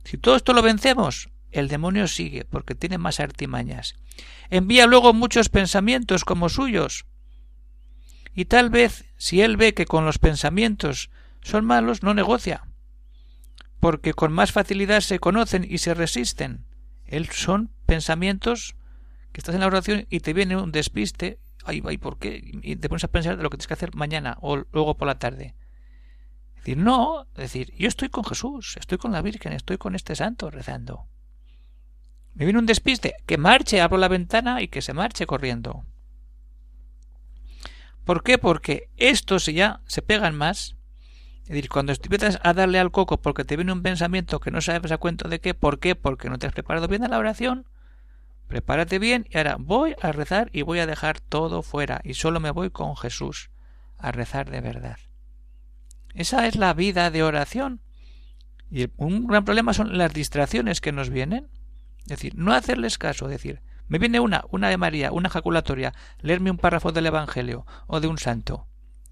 si 0.03 0.17
todo 0.17 0.35
esto 0.35 0.53
lo 0.53 0.61
vencemos, 0.61 1.29
el 1.53 1.67
demonio 1.67 2.07
sigue, 2.07 2.45
porque 2.45 2.75
tiene 2.75 2.97
más 2.97 3.19
artimañas. 3.19 3.95
Envía 4.49 4.87
luego 4.87 5.13
muchos 5.13 5.49
pensamientos 5.49 6.25
como 6.25 6.49
suyos. 6.49 7.05
Y 8.33 8.45
tal 8.45 8.69
vez, 8.69 9.05
si 9.17 9.41
él 9.41 9.57
ve 9.57 9.73
que 9.73 9.85
con 9.85 10.05
los 10.05 10.17
pensamientos 10.17 11.09
son 11.41 11.65
malos, 11.65 12.03
no 12.03 12.13
negocia, 12.13 12.67
porque 13.79 14.13
con 14.13 14.31
más 14.31 14.51
facilidad 14.51 15.01
se 15.01 15.19
conocen 15.19 15.65
y 15.69 15.77
se 15.77 15.93
resisten. 15.93 16.65
Él 17.05 17.29
son 17.29 17.71
pensamientos 17.85 18.75
que 19.31 19.39
estás 19.39 19.55
en 19.55 19.61
la 19.61 19.67
oración 19.67 20.07
y 20.09 20.21
te 20.21 20.33
viene 20.33 20.55
un 20.55 20.71
despiste, 20.71 21.39
ay, 21.63 21.83
ay, 21.85 21.97
¿por 21.97 22.17
qué? 22.17 22.41
Y 22.63 22.75
te 22.75 22.89
pones 22.89 23.03
a 23.03 23.09
pensar 23.09 23.37
de 23.37 23.43
lo 23.43 23.49
que 23.49 23.57
tienes 23.57 23.67
que 23.67 23.73
hacer 23.73 23.95
mañana 23.95 24.37
o 24.41 24.63
luego 24.71 24.97
por 24.97 25.07
la 25.07 25.19
tarde. 25.19 25.55
Es 26.55 26.67
decir, 26.67 26.77
no, 26.77 27.27
es 27.33 27.41
decir, 27.41 27.73
yo 27.77 27.87
estoy 27.87 28.09
con 28.09 28.23
Jesús, 28.23 28.77
estoy 28.79 28.97
con 28.97 29.11
la 29.11 29.21
Virgen, 29.21 29.53
estoy 29.53 29.77
con 29.77 29.95
este 29.95 30.15
santo 30.15 30.49
rezando. 30.49 31.07
Me 32.35 32.45
viene 32.45 32.59
un 32.59 32.65
despiste, 32.65 33.15
que 33.25 33.37
marche, 33.37 33.81
abro 33.81 33.97
la 33.97 34.07
ventana 34.07 34.61
y 34.61 34.67
que 34.67 34.81
se 34.81 34.93
marche 34.93 35.25
corriendo. 35.25 35.85
¿Por 38.05 38.23
qué? 38.23 38.37
Porque 38.37 38.89
estos 38.97 39.45
ya 39.45 39.81
se 39.85 40.01
pegan 40.01 40.35
más. 40.35 40.75
Es 41.43 41.49
decir, 41.49 41.69
cuando 41.69 41.93
empiezas 41.93 42.39
a 42.43 42.53
darle 42.53 42.79
al 42.79 42.91
coco 42.91 43.21
porque 43.21 43.43
te 43.43 43.55
viene 43.55 43.71
un 43.71 43.83
pensamiento 43.83 44.39
que 44.39 44.51
no 44.51 44.61
sabes 44.61 44.91
a 44.91 44.97
cuento 44.97 45.29
de 45.29 45.39
qué, 45.39 45.53
¿por 45.53 45.79
qué? 45.79 45.95
Porque 45.95 46.29
no 46.29 46.37
te 46.37 46.47
has 46.47 46.53
preparado 46.53 46.87
bien 46.87 47.03
a 47.03 47.07
la 47.07 47.17
oración. 47.17 47.67
Prepárate 48.47 48.99
bien 48.99 49.25
y 49.29 49.37
ahora 49.37 49.57
voy 49.59 49.95
a 50.01 50.11
rezar 50.11 50.49
y 50.53 50.61
voy 50.61 50.79
a 50.79 50.85
dejar 50.85 51.19
todo 51.19 51.61
fuera 51.63 52.01
y 52.03 52.13
solo 52.13 52.39
me 52.39 52.51
voy 52.51 52.69
con 52.69 52.95
Jesús 52.95 53.49
a 53.97 54.11
rezar 54.11 54.49
de 54.49 54.61
verdad. 54.61 54.97
Esa 56.13 56.47
es 56.47 56.55
la 56.55 56.73
vida 56.73 57.09
de 57.09 57.23
oración. 57.23 57.81
Y 58.69 58.89
un 58.97 59.27
gran 59.27 59.45
problema 59.45 59.73
son 59.73 59.97
las 59.97 60.13
distracciones 60.13 60.81
que 60.81 60.91
nos 60.91 61.09
vienen. 61.09 61.47
Es 62.03 62.09
decir, 62.09 62.35
no 62.35 62.53
hacerles 62.53 62.97
caso, 62.97 63.27
decir, 63.27 63.61
me 63.87 63.99
viene 63.99 64.19
una, 64.19 64.43
una 64.49 64.69
de 64.69 64.77
María, 64.77 65.11
una 65.11 65.27
ejaculatoria, 65.29 65.93
leerme 66.19 66.51
un 66.51 66.57
párrafo 66.57 66.91
del 66.91 67.05
Evangelio 67.05 67.65
o 67.87 67.99
de 67.99 68.07
un 68.07 68.17
santo. 68.17 68.67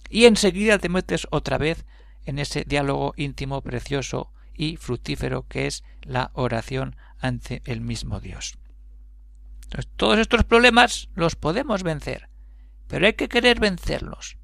Y 0.09 0.25
enseguida 0.25 0.79
te 0.79 0.89
metes 0.89 1.27
otra 1.31 1.57
vez 1.57 1.85
en 2.25 2.39
ese 2.39 2.63
diálogo 2.65 3.13
íntimo, 3.15 3.61
precioso 3.61 4.31
y 4.53 4.77
fructífero 4.77 5.47
que 5.47 5.67
es 5.67 5.83
la 6.01 6.31
oración 6.33 6.95
ante 7.19 7.61
el 7.65 7.81
mismo 7.81 8.19
Dios. 8.19 8.57
Todos 9.95 10.19
estos 10.19 10.43
problemas 10.43 11.09
los 11.15 11.35
podemos 11.35 11.83
vencer, 11.83 12.29
pero 12.87 13.05
hay 13.05 13.13
que 13.13 13.29
querer 13.29 13.59
vencerlos. 13.59 14.37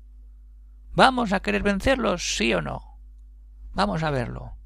¿Vamos 0.94 1.34
a 1.34 1.42
querer 1.42 1.64
vencerlos, 1.64 2.36
sí 2.36 2.54
o 2.54 2.62
no? 2.62 2.98
Vamos 3.74 4.04
a 4.04 4.10
verlo. 4.10 4.58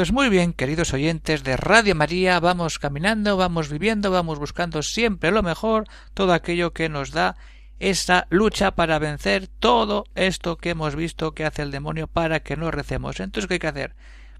Pues 0.00 0.12
muy 0.12 0.30
bien, 0.30 0.54
queridos 0.54 0.94
oyentes 0.94 1.44
de 1.44 1.58
Radio 1.58 1.94
María, 1.94 2.40
vamos 2.40 2.78
caminando, 2.78 3.36
vamos 3.36 3.68
viviendo, 3.68 4.10
vamos 4.10 4.38
buscando 4.38 4.82
siempre 4.82 5.30
lo 5.30 5.42
mejor, 5.42 5.88
todo 6.14 6.32
aquello 6.32 6.72
que 6.72 6.88
nos 6.88 7.10
da 7.10 7.36
esa 7.80 8.26
lucha 8.30 8.70
para 8.70 8.98
vencer 8.98 9.46
todo 9.46 10.06
esto 10.14 10.56
que 10.56 10.70
hemos 10.70 10.96
visto 10.96 11.34
que 11.34 11.44
hace 11.44 11.60
el 11.60 11.70
demonio 11.70 12.06
para 12.06 12.40
que 12.40 12.56
no 12.56 12.70
recemos. 12.70 13.20
Entonces, 13.20 13.46
¿qué 13.46 13.54
hay 13.56 13.60
que 13.60 13.66
hacer? 13.66 13.94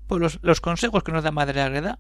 Pues 0.06 0.38
los, 0.40 0.60
consejos 0.62 1.02
que 1.02 1.12
nos 1.12 1.24
da 1.24 1.30
Madre 1.30 1.60
Agreda, 1.60 1.98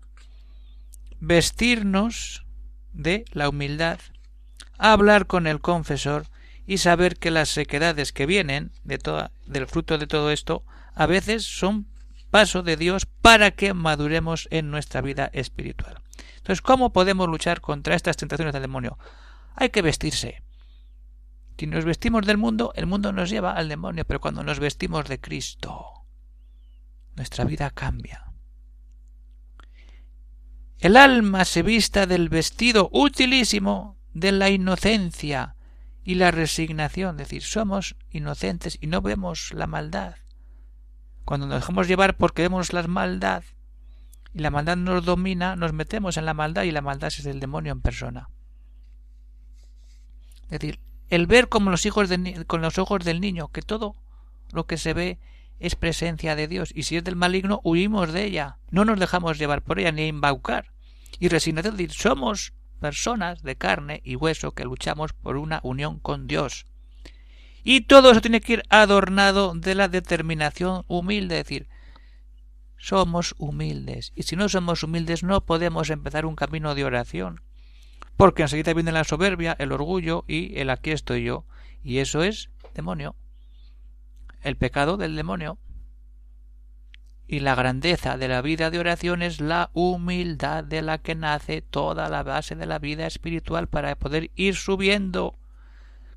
vestirnos 1.18 2.46
de 2.94 3.26
la 3.30 3.50
humildad, 3.50 3.98
hablar 4.78 5.26
con 5.26 5.46
el 5.46 5.60
confesor 5.60 6.28
y 6.66 6.78
saber 6.78 7.18
que 7.18 7.30
las 7.30 7.50
sequedades 7.50 8.14
que 8.14 8.24
vienen 8.24 8.72
de 8.84 8.96
toda, 8.96 9.32
del 9.44 9.66
fruto 9.66 9.98
de 9.98 10.06
todo 10.06 10.30
esto 10.30 10.64
a 10.94 11.04
veces 11.04 11.44
son 11.44 11.90
paso 12.30 12.62
de 12.62 12.76
Dios 12.76 13.06
para 13.06 13.50
que 13.50 13.74
maduremos 13.74 14.48
en 14.50 14.70
nuestra 14.70 15.00
vida 15.00 15.30
espiritual. 15.32 16.00
Entonces, 16.36 16.62
¿cómo 16.62 16.92
podemos 16.92 17.28
luchar 17.28 17.60
contra 17.60 17.94
estas 17.94 18.16
tentaciones 18.16 18.52
del 18.52 18.62
demonio? 18.62 18.98
Hay 19.54 19.70
que 19.70 19.82
vestirse. 19.82 20.42
Si 21.58 21.66
nos 21.66 21.84
vestimos 21.84 22.24
del 22.24 22.38
mundo, 22.38 22.72
el 22.74 22.86
mundo 22.86 23.12
nos 23.12 23.28
lleva 23.28 23.52
al 23.52 23.68
demonio, 23.68 24.06
pero 24.06 24.20
cuando 24.20 24.42
nos 24.42 24.58
vestimos 24.58 25.06
de 25.08 25.20
Cristo, 25.20 25.84
nuestra 27.16 27.44
vida 27.44 27.68
cambia. 27.68 28.32
El 30.78 30.96
alma 30.96 31.44
se 31.44 31.62
vista 31.62 32.06
del 32.06 32.30
vestido 32.30 32.88
utilísimo 32.92 33.98
de 34.14 34.32
la 34.32 34.48
inocencia 34.48 35.56
y 36.02 36.14
la 36.14 36.30
resignación, 36.30 37.16
es 37.16 37.28
decir, 37.28 37.42
somos 37.42 37.96
inocentes 38.10 38.78
y 38.80 38.86
no 38.86 39.02
vemos 39.02 39.52
la 39.52 39.66
maldad. 39.66 40.14
Cuando 41.30 41.46
nos 41.46 41.60
dejamos 41.60 41.86
llevar 41.86 42.16
porque 42.16 42.42
vemos 42.42 42.72
la 42.72 42.82
maldad 42.88 43.44
y 44.34 44.40
la 44.40 44.50
maldad 44.50 44.76
nos 44.76 45.04
domina, 45.04 45.54
nos 45.54 45.72
metemos 45.72 46.16
en 46.16 46.24
la 46.24 46.34
maldad 46.34 46.64
y 46.64 46.72
la 46.72 46.80
maldad 46.80 47.06
es 47.06 47.24
el 47.24 47.38
demonio 47.38 47.70
en 47.70 47.80
persona. 47.80 48.30
Es 50.46 50.58
decir, 50.58 50.80
el 51.08 51.28
ver 51.28 51.48
como 51.48 51.70
los 51.70 51.86
hijos 51.86 52.10
con 52.48 52.62
los 52.62 52.78
ojos 52.78 53.04
del 53.04 53.20
niño, 53.20 53.46
que 53.46 53.62
todo 53.62 53.94
lo 54.50 54.66
que 54.66 54.76
se 54.76 54.92
ve 54.92 55.20
es 55.60 55.76
presencia 55.76 56.34
de 56.34 56.48
Dios, 56.48 56.72
y 56.74 56.82
si 56.82 56.96
es 56.96 57.04
del 57.04 57.14
maligno, 57.14 57.60
huimos 57.62 58.12
de 58.12 58.24
ella, 58.24 58.58
no 58.72 58.84
nos 58.84 58.98
dejamos 58.98 59.38
llevar 59.38 59.62
por 59.62 59.78
ella 59.78 59.92
ni 59.92 60.08
embaucar. 60.08 60.72
Y 61.20 61.28
resignación, 61.28 61.76
decir, 61.76 61.92
somos 61.92 62.54
personas 62.80 63.44
de 63.44 63.54
carne 63.54 64.00
y 64.02 64.16
hueso 64.16 64.50
que 64.50 64.64
luchamos 64.64 65.12
por 65.12 65.36
una 65.36 65.60
unión 65.62 66.00
con 66.00 66.26
Dios. 66.26 66.66
Y 67.62 67.82
todo 67.82 68.10
eso 68.10 68.20
tiene 68.20 68.40
que 68.40 68.54
ir 68.54 68.62
adornado 68.68 69.54
de 69.54 69.74
la 69.74 69.88
determinación 69.88 70.84
humilde, 70.88 71.40
es 71.40 71.44
decir, 71.44 71.68
somos 72.76 73.34
humildes. 73.38 74.12
Y 74.14 74.22
si 74.22 74.36
no 74.36 74.48
somos 74.48 74.82
humildes 74.82 75.22
no 75.22 75.44
podemos 75.44 75.90
empezar 75.90 76.24
un 76.24 76.36
camino 76.36 76.74
de 76.74 76.84
oración 76.84 77.42
porque 78.20 78.42
enseguida 78.42 78.74
viene 78.74 78.92
la 78.92 79.04
soberbia, 79.04 79.56
el 79.58 79.72
orgullo 79.72 80.26
y 80.28 80.58
el 80.58 80.68
aquí 80.68 80.90
estoy 80.90 81.24
yo. 81.24 81.46
Y 81.82 82.00
eso 82.00 82.22
es 82.22 82.50
demonio. 82.74 83.16
El 84.42 84.58
pecado 84.58 84.98
del 84.98 85.16
demonio. 85.16 85.56
Y 87.26 87.40
la 87.40 87.54
grandeza 87.54 88.18
de 88.18 88.28
la 88.28 88.42
vida 88.42 88.70
de 88.70 88.78
oración 88.78 89.22
es 89.22 89.40
la 89.40 89.70
humildad 89.72 90.64
de 90.64 90.82
la 90.82 90.98
que 90.98 91.14
nace 91.14 91.62
toda 91.62 92.10
la 92.10 92.22
base 92.22 92.56
de 92.56 92.66
la 92.66 92.78
vida 92.78 93.06
espiritual 93.06 93.68
para 93.68 93.96
poder 93.96 94.30
ir 94.34 94.54
subiendo 94.54 95.38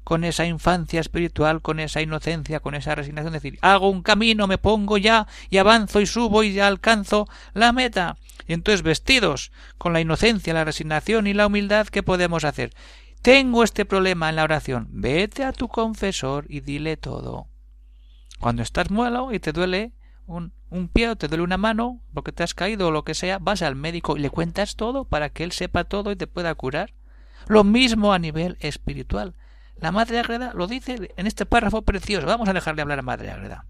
con 0.04 0.24
esa 0.24 0.46
infancia 0.46 1.00
espiritual, 1.00 1.62
con 1.62 1.80
esa 1.80 2.02
inocencia, 2.02 2.60
con 2.60 2.76
esa 2.76 2.96
resignación, 2.96 3.34
decir, 3.34 3.58
hago 3.62 3.90
un 3.90 4.04
camino, 4.04 4.48
me 4.48 4.58
pongo 4.58 4.98
ya 4.98 5.28
y 5.50 5.58
avanzo 5.58 6.02
y 6.02 6.06
subo 6.06 6.44
y 6.44 6.54
ya 6.54 6.68
alcanzo 6.68 7.28
la 7.54 7.72
meta. 7.72 8.18
Y 8.48 8.54
entonces 8.54 8.82
vestidos 8.82 9.52
con 9.78 9.94
la 9.94 10.02
inocencia, 10.02 10.54
la 10.54 10.66
resignación 10.66 11.28
y 11.28 11.34
la 11.34 11.48
humildad, 11.48 11.88
¿qué 11.88 12.04
podemos 12.04 12.44
hacer? 12.44 12.72
Tengo 13.22 13.64
este 13.64 13.86
problema 13.86 14.30
en 14.30 14.36
la 14.36 14.44
oración. 14.44 14.88
Vete 14.92 15.46
a 15.46 15.54
tu 15.54 15.70
confesor 15.70 16.46
y 16.50 16.60
dile 16.60 16.98
todo. 16.98 17.48
Cuando 18.40 18.62
estás 18.62 18.92
muelo 18.92 19.32
y 19.32 19.40
te 19.40 19.54
duele 19.54 19.94
un, 20.26 20.52
un 20.70 20.90
pie 20.90 21.10
o 21.10 21.16
te 21.16 21.30
duele 21.30 21.44
una 21.44 21.58
mano, 21.58 22.02
porque 22.14 22.34
te 22.34 22.44
has 22.44 22.54
caído 22.54 22.90
o 22.90 22.92
lo 22.92 23.06
que 23.06 23.14
sea, 23.14 23.40
vas 23.40 23.62
al 23.62 23.78
médico 23.78 24.18
y 24.18 24.20
le 24.20 24.30
cuentas 24.30 24.76
todo 24.76 25.06
para 25.06 25.30
que 25.30 25.46
él 25.46 25.54
sepa 25.54 25.86
todo 25.86 26.12
y 26.12 26.18
te 26.18 26.28
pueda 26.28 26.54
curar. 26.56 26.94
Lo 27.48 27.64
mismo 27.64 28.12
a 28.12 28.20
nivel 28.20 28.58
espiritual. 28.60 29.36
La 29.84 29.92
Madre 29.92 30.20
Agreda 30.20 30.54
lo 30.56 30.68
dice 30.68 31.12
en 31.18 31.28
este 31.28 31.46
párrafo 31.46 31.82
precioso. 31.82 32.26
Vamos 32.26 32.48
a 32.48 32.54
dejarle 32.54 32.82
hablar 32.82 33.00
a 33.00 33.02
Madre 33.02 33.32
Agreda. 33.32 33.66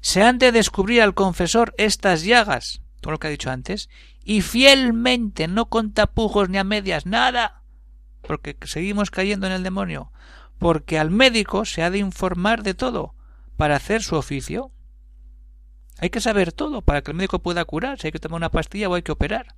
Se 0.00 0.22
han 0.22 0.38
de 0.38 0.52
descubrir 0.52 1.02
al 1.02 1.14
confesor 1.14 1.74
estas 1.78 2.22
llagas, 2.22 2.80
todo 3.00 3.10
lo 3.10 3.18
que 3.18 3.26
ha 3.26 3.30
dicho 3.30 3.50
antes, 3.50 3.90
y 4.22 4.42
fielmente, 4.42 5.48
no 5.48 5.66
con 5.66 5.92
tapujos 5.92 6.48
ni 6.48 6.58
a 6.58 6.62
medias, 6.62 7.06
nada, 7.06 7.64
porque 8.22 8.56
seguimos 8.66 9.10
cayendo 9.10 9.48
en 9.48 9.52
el 9.52 9.64
demonio, 9.64 10.12
porque 10.60 11.00
al 11.00 11.10
médico 11.10 11.64
se 11.64 11.82
ha 11.82 11.90
de 11.90 11.98
informar 11.98 12.62
de 12.62 12.74
todo 12.74 13.16
para 13.56 13.74
hacer 13.74 14.04
su 14.04 14.14
oficio. 14.14 14.70
Hay 15.98 16.10
que 16.10 16.20
saber 16.20 16.52
todo 16.52 16.82
para 16.82 17.02
que 17.02 17.10
el 17.10 17.16
médico 17.16 17.40
pueda 17.40 17.64
curar, 17.64 17.98
si 17.98 18.06
hay 18.06 18.12
que 18.12 18.20
tomar 18.20 18.36
una 18.36 18.52
pastilla 18.52 18.88
o 18.88 18.94
hay 18.94 19.02
que 19.02 19.10
operar. 19.10 19.56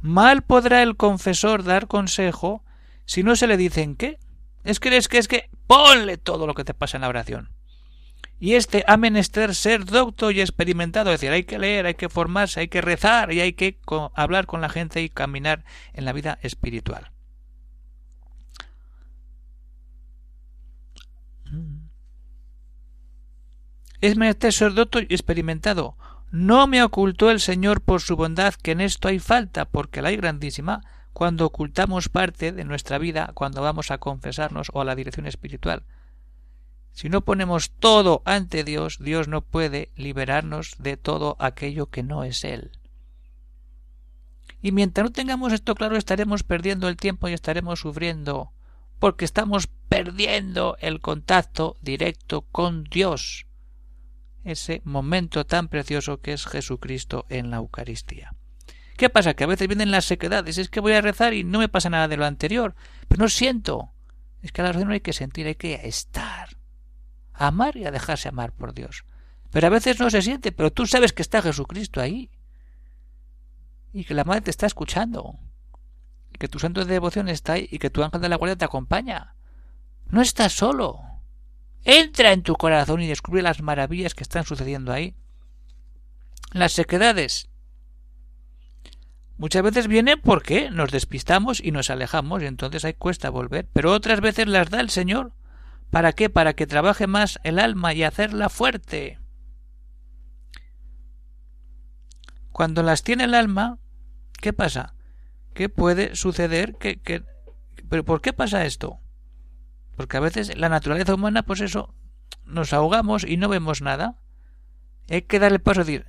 Mal 0.00 0.40
podrá 0.40 0.82
el 0.82 0.96
confesor 0.96 1.64
dar 1.64 1.86
consejo 1.86 2.64
si 3.04 3.22
no 3.22 3.36
se 3.36 3.46
le 3.46 3.56
dicen 3.56 3.96
qué. 3.96 4.18
Es 4.64 4.78
que 4.78 4.96
es 4.96 5.08
que 5.08 5.18
es 5.18 5.28
que 5.28 5.50
ponle 5.66 6.18
todo 6.18 6.46
lo 6.46 6.54
que 6.54 6.64
te 6.64 6.74
pasa 6.74 6.96
en 6.96 7.02
la 7.02 7.08
oración. 7.08 7.50
Y 8.38 8.54
este 8.54 8.84
ha 8.88 8.96
menester 8.96 9.54
ser 9.54 9.84
docto 9.84 10.32
y 10.32 10.40
experimentado, 10.40 11.12
es 11.12 11.20
decir, 11.20 11.32
hay 11.32 11.44
que 11.44 11.60
leer, 11.60 11.86
hay 11.86 11.94
que 11.94 12.08
formarse, 12.08 12.58
hay 12.58 12.66
que 12.66 12.80
rezar 12.80 13.32
y 13.32 13.40
hay 13.40 13.52
que 13.52 13.78
hablar 14.16 14.46
con 14.46 14.60
la 14.60 14.68
gente 14.68 15.00
y 15.00 15.08
caminar 15.08 15.64
en 15.92 16.04
la 16.04 16.12
vida 16.12 16.38
espiritual. 16.42 17.12
Es 24.00 24.16
menester 24.16 24.52
ser 24.52 24.74
docto 24.74 24.98
y 24.98 25.04
experimentado. 25.10 25.96
No 26.32 26.66
me 26.66 26.82
ocultó 26.82 27.30
el 27.30 27.38
Señor 27.38 27.80
por 27.80 28.00
su 28.00 28.16
bondad 28.16 28.54
que 28.54 28.72
en 28.72 28.80
esto 28.80 29.06
hay 29.06 29.20
falta, 29.20 29.66
porque 29.66 30.02
la 30.02 30.08
hay 30.08 30.16
grandísima, 30.16 30.80
cuando 31.12 31.46
ocultamos 31.46 32.08
parte 32.08 32.52
de 32.52 32.64
nuestra 32.64 32.98
vida 32.98 33.30
cuando 33.34 33.62
vamos 33.62 33.90
a 33.90 33.98
confesarnos 33.98 34.70
o 34.72 34.80
a 34.80 34.84
la 34.84 34.94
dirección 34.94 35.26
espiritual. 35.26 35.84
Si 36.92 37.08
no 37.08 37.22
ponemos 37.22 37.70
todo 37.70 38.22
ante 38.24 38.64
Dios, 38.64 38.98
Dios 39.00 39.28
no 39.28 39.40
puede 39.40 39.90
liberarnos 39.96 40.76
de 40.78 40.96
todo 40.96 41.36
aquello 41.38 41.86
que 41.86 42.02
no 42.02 42.24
es 42.24 42.44
Él. 42.44 42.72
Y 44.60 44.72
mientras 44.72 45.04
no 45.04 45.12
tengamos 45.12 45.52
esto 45.52 45.74
claro, 45.74 45.96
estaremos 45.96 46.44
perdiendo 46.44 46.88
el 46.88 46.96
tiempo 46.96 47.28
y 47.28 47.32
estaremos 47.32 47.80
sufriendo, 47.80 48.52
porque 48.98 49.24
estamos 49.24 49.66
perdiendo 49.88 50.76
el 50.80 51.00
contacto 51.00 51.76
directo 51.80 52.42
con 52.52 52.84
Dios, 52.84 53.46
ese 54.44 54.80
momento 54.84 55.44
tan 55.46 55.68
precioso 55.68 56.20
que 56.20 56.32
es 56.32 56.46
Jesucristo 56.46 57.26
en 57.28 57.50
la 57.50 57.56
Eucaristía. 57.56 58.34
¿Qué 58.96 59.08
pasa? 59.10 59.34
Que 59.34 59.44
a 59.44 59.46
veces 59.46 59.68
vienen 59.68 59.90
las 59.90 60.04
sequedades. 60.04 60.58
Es 60.58 60.68
que 60.68 60.80
voy 60.80 60.92
a 60.92 61.00
rezar 61.00 61.34
y 61.34 61.44
no 61.44 61.58
me 61.58 61.68
pasa 61.68 61.90
nada 61.90 62.08
de 62.08 62.16
lo 62.16 62.24
anterior. 62.24 62.74
Pero 63.08 63.22
no 63.22 63.28
siento. 63.28 63.90
Es 64.42 64.52
que 64.52 64.60
a 64.60 64.64
la 64.64 64.70
oración 64.70 64.88
no 64.88 64.94
hay 64.94 65.00
que 65.00 65.12
sentir, 65.12 65.46
hay 65.46 65.54
que 65.54 65.80
estar. 65.86 66.56
amar 67.32 67.76
y 67.76 67.86
a 67.86 67.90
dejarse 67.90 68.28
amar 68.28 68.52
por 68.52 68.74
Dios. 68.74 69.04
Pero 69.50 69.66
a 69.66 69.70
veces 69.70 69.98
no 69.98 70.10
se 70.10 70.22
siente, 70.22 70.52
pero 70.52 70.72
tú 70.72 70.86
sabes 70.86 71.12
que 71.12 71.22
está 71.22 71.42
Jesucristo 71.42 72.00
ahí. 72.00 72.30
Y 73.92 74.04
que 74.04 74.14
la 74.14 74.24
madre 74.24 74.42
te 74.42 74.50
está 74.50 74.66
escuchando. 74.66 75.38
Y 76.32 76.38
que 76.38 76.48
tu 76.48 76.58
santo 76.58 76.84
de 76.84 76.92
devoción 76.92 77.28
está 77.28 77.54
ahí 77.54 77.68
y 77.70 77.78
que 77.78 77.90
tu 77.90 78.02
ángel 78.02 78.20
de 78.20 78.28
la 78.28 78.36
guardia 78.36 78.56
te 78.56 78.64
acompaña. 78.64 79.34
No 80.06 80.20
estás 80.22 80.52
solo. 80.52 81.00
Entra 81.84 82.32
en 82.32 82.42
tu 82.42 82.54
corazón 82.54 83.00
y 83.00 83.08
descubre 83.08 83.42
las 83.42 83.60
maravillas 83.60 84.14
que 84.14 84.22
están 84.22 84.44
sucediendo 84.44 84.92
ahí. 84.92 85.14
Las 86.52 86.72
sequedades 86.72 87.48
Muchas 89.38 89.62
veces 89.62 89.88
viene 89.88 90.16
porque 90.16 90.70
nos 90.70 90.90
despistamos 90.90 91.60
y 91.60 91.72
nos 91.72 91.90
alejamos 91.90 92.42
y 92.42 92.46
entonces 92.46 92.84
hay 92.84 92.94
cuesta 92.94 93.30
volver, 93.30 93.68
pero 93.72 93.92
otras 93.92 94.20
veces 94.20 94.46
las 94.46 94.70
da 94.70 94.80
el 94.80 94.90
Señor. 94.90 95.32
¿Para 95.90 96.12
qué? 96.12 96.30
Para 96.30 96.54
que 96.54 96.66
trabaje 96.66 97.06
más 97.06 97.38
el 97.42 97.58
alma 97.58 97.92
y 97.92 98.02
hacerla 98.02 98.48
fuerte. 98.48 99.18
Cuando 102.50 102.82
las 102.82 103.02
tiene 103.02 103.24
el 103.24 103.34
alma, 103.34 103.78
¿qué 104.40 104.52
pasa? 104.52 104.94
¿Qué 105.54 105.68
puede 105.68 106.14
suceder? 106.14 106.76
que 106.76 106.98
¿Pero 107.92 108.06
por 108.06 108.22
qué 108.22 108.32
pasa 108.32 108.64
esto? 108.64 109.00
Porque 109.96 110.16
a 110.16 110.20
veces 110.20 110.56
la 110.56 110.70
naturaleza 110.70 111.14
humana, 111.14 111.42
pues 111.42 111.60
eso, 111.60 111.94
nos 112.46 112.72
ahogamos 112.72 113.22
y 113.22 113.36
no 113.36 113.50
vemos 113.50 113.82
nada. 113.82 114.16
Hay 115.10 115.20
que 115.20 115.38
darle 115.38 115.58
paso 115.58 115.82
a 115.82 115.84
decir, 115.84 116.06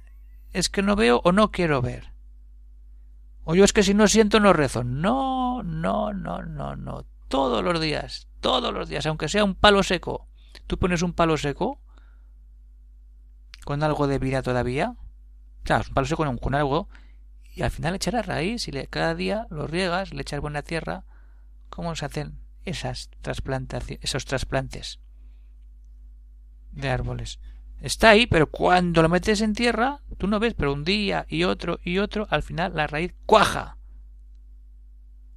es 0.53 0.69
que 0.69 0.81
no 0.81 0.95
veo 0.95 1.19
o 1.25 1.33
no 1.33 1.51
quiero 1.51 1.81
ver. 1.81 2.12
O 3.43 3.55
yo 3.55 3.63
es 3.63 3.73
que 3.73 3.83
si 3.83 3.93
no 3.93 4.07
siento 4.07 4.39
no 4.39 4.53
rezo. 4.53 4.83
No, 4.83 5.63
no, 5.63 6.13
no, 6.13 6.43
no, 6.43 6.75
no. 6.75 7.05
Todos 7.27 7.63
los 7.63 7.79
días, 7.79 8.27
todos 8.39 8.73
los 8.73 8.89
días, 8.89 9.05
aunque 9.05 9.27
sea 9.27 9.43
un 9.43 9.55
palo 9.55 9.83
seco. 9.83 10.27
Tú 10.67 10.77
pones 10.77 11.01
un 11.01 11.13
palo 11.13 11.37
seco 11.37 11.81
con 13.65 13.83
algo 13.83 14.07
de 14.07 14.19
vida 14.19 14.41
todavía. 14.41 14.95
Claro, 15.63 15.85
un 15.87 15.93
palo 15.93 16.07
seco 16.07 16.37
con, 16.39 16.55
algo. 16.55 16.89
Y 17.53 17.63
al 17.63 17.71
final 17.71 17.95
echarás 17.95 18.25
raíz 18.25 18.67
y 18.67 18.71
le, 18.71 18.87
cada 18.87 19.13
día 19.15 19.47
lo 19.49 19.67
riegas, 19.67 20.13
le 20.13 20.21
echas 20.21 20.39
buena 20.39 20.61
tierra. 20.61 21.05
¿Cómo 21.69 21.95
se 21.95 22.05
hacen 22.05 22.39
esas 22.65 23.09
trasplantaciones, 23.21 24.03
esos 24.03 24.25
trasplantes 24.25 24.99
de 26.71 26.89
árboles? 26.89 27.39
Está 27.83 28.11
ahí, 28.11 28.27
pero 28.27 28.49
cuando 28.49 29.01
lo 29.01 29.09
metes 29.09 29.41
en 29.41 29.51
tierra, 29.51 29.99
tú 30.17 30.27
no 30.27 30.39
ves, 30.39 30.53
pero 30.53 30.71
un 30.71 30.85
día 30.85 31.25
y 31.27 31.43
otro 31.43 31.81
y 31.83 31.97
otro, 31.97 32.27
al 32.29 32.41
final 32.41 32.71
la 32.75 32.87
raíz 32.87 33.13
cuaja 33.25 33.77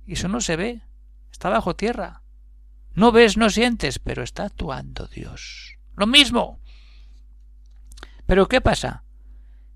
Y 0.07 0.13
eso 0.13 0.29
no 0.29 0.41
se 0.41 0.55
ve, 0.55 0.83
está 1.33 1.51
bajo 1.51 1.75
tierra. 1.75 2.23
No 2.95 3.11
ves, 3.11 3.37
no 3.37 3.51
sientes, 3.51 3.99
pero 3.99 4.23
está 4.23 4.45
actuando 4.45 5.09
Dios. 5.09 5.77
Lo 5.97 6.07
mismo. 6.07 6.61
Pero 8.27 8.47
¿qué 8.47 8.61
pasa? 8.61 9.03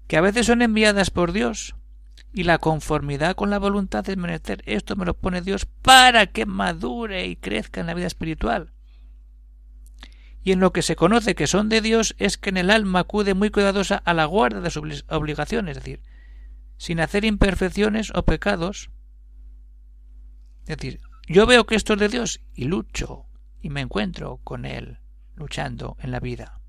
Que 0.07 0.17
a 0.17 0.21
veces 0.21 0.47
son 0.47 0.63
enviadas 0.63 1.11
por 1.11 1.33
Dios 1.33 1.75
y 2.33 2.45
la 2.45 2.59
conformidad 2.59 3.35
con 3.35 3.51
la 3.51 3.59
voluntad 3.59 4.05
del 4.05 4.17
menester, 4.17 4.63
esto 4.65 4.95
me 4.95 5.07
lo 5.07 5.15
pone 5.15 5.43
Dios 5.43 5.67
para 5.67 6.29
que 6.29 6.47
madure 6.47 7.27
y 7.27 7.35
crezca 7.35 7.81
en 7.81 7.89
la 7.89 7.95
vida 7.95 8.07
espiritual. 8.07 8.73
Y 10.43 10.53
en 10.53 10.61
lo 10.61 10.73
que 10.73 10.83
se 10.83 10.97
conoce 10.97 11.35
que 11.35 11.47
son 11.47 11.69
de 11.69 11.81
Dios 11.81 12.15
es 12.19 12.39
que 12.39 12.51
en 12.51 12.57
el 12.57 12.71
alma 12.71 13.01
acude 13.01 13.35
muy 13.35 13.51
cuidadosa 13.51 13.97
a 13.97 14.15
la 14.15 14.25
guarda 14.25 14.61
de 14.61 14.71
sus 14.71 15.05
obligaciones, 15.09 15.77
es 15.77 15.85
decir, 15.85 16.03
sin 16.79 17.01
hacer 17.01 17.25
imperfecciones 17.25 18.11
o 18.15 18.25
pecados. 18.25 18.91
Es 20.63 20.77
decir, 20.79 21.01
yo 21.29 21.47
veo 21.47 21.67
que 21.67 21.75
esto 21.75 21.93
es 21.93 22.01
de 22.01 22.09
Dios 22.09 22.41
y 22.55 22.65
lucho 22.65 23.27
y 23.61 23.71
me 23.71 23.83
encuentro 23.83 24.39
con 24.43 24.65
Él 24.65 24.99
luchando 25.35 25.97
en 26.01 26.11
la 26.11 26.21
vida. 26.21 26.61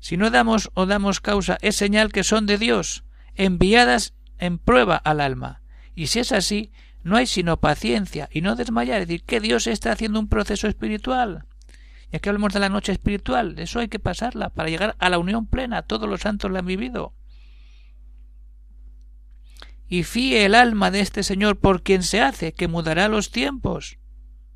Si 0.00 0.16
no 0.16 0.30
damos 0.30 0.70
o 0.74 0.86
damos 0.86 1.20
causa, 1.20 1.58
es 1.62 1.76
señal 1.76 2.12
que 2.12 2.24
son 2.24 2.46
de 2.46 2.58
Dios, 2.58 3.04
enviadas 3.34 4.14
en 4.38 4.58
prueba 4.58 4.96
al 4.96 5.20
alma. 5.20 5.62
Y 5.94 6.08
si 6.08 6.20
es 6.20 6.32
así, 6.32 6.72
no 7.02 7.16
hay 7.16 7.26
sino 7.26 7.58
paciencia 7.58 8.28
y 8.32 8.40
no 8.40 8.56
desmayar, 8.56 9.00
es 9.00 9.08
decir, 9.08 9.24
que 9.24 9.40
Dios 9.40 9.66
está 9.66 9.92
haciendo 9.92 10.20
un 10.20 10.28
proceso 10.28 10.68
espiritual. 10.68 11.46
Y 12.14 12.16
aquí 12.16 12.28
hablamos 12.28 12.52
de 12.52 12.60
la 12.60 12.68
noche 12.68 12.92
espiritual, 12.92 13.58
eso 13.58 13.80
hay 13.80 13.88
que 13.88 13.98
pasarla 13.98 14.50
para 14.50 14.68
llegar 14.68 14.94
a 15.00 15.08
la 15.08 15.18
unión 15.18 15.46
plena, 15.46 15.82
todos 15.82 16.08
los 16.08 16.20
santos 16.20 16.48
la 16.52 16.60
han 16.60 16.66
vivido. 16.66 17.12
Y 19.88 20.04
fíe 20.04 20.44
el 20.44 20.54
alma 20.54 20.92
de 20.92 21.00
este 21.00 21.24
Señor 21.24 21.58
por 21.58 21.82
quien 21.82 22.04
se 22.04 22.20
hace, 22.20 22.52
que 22.52 22.68
mudará 22.68 23.08
los 23.08 23.32
tiempos. 23.32 23.98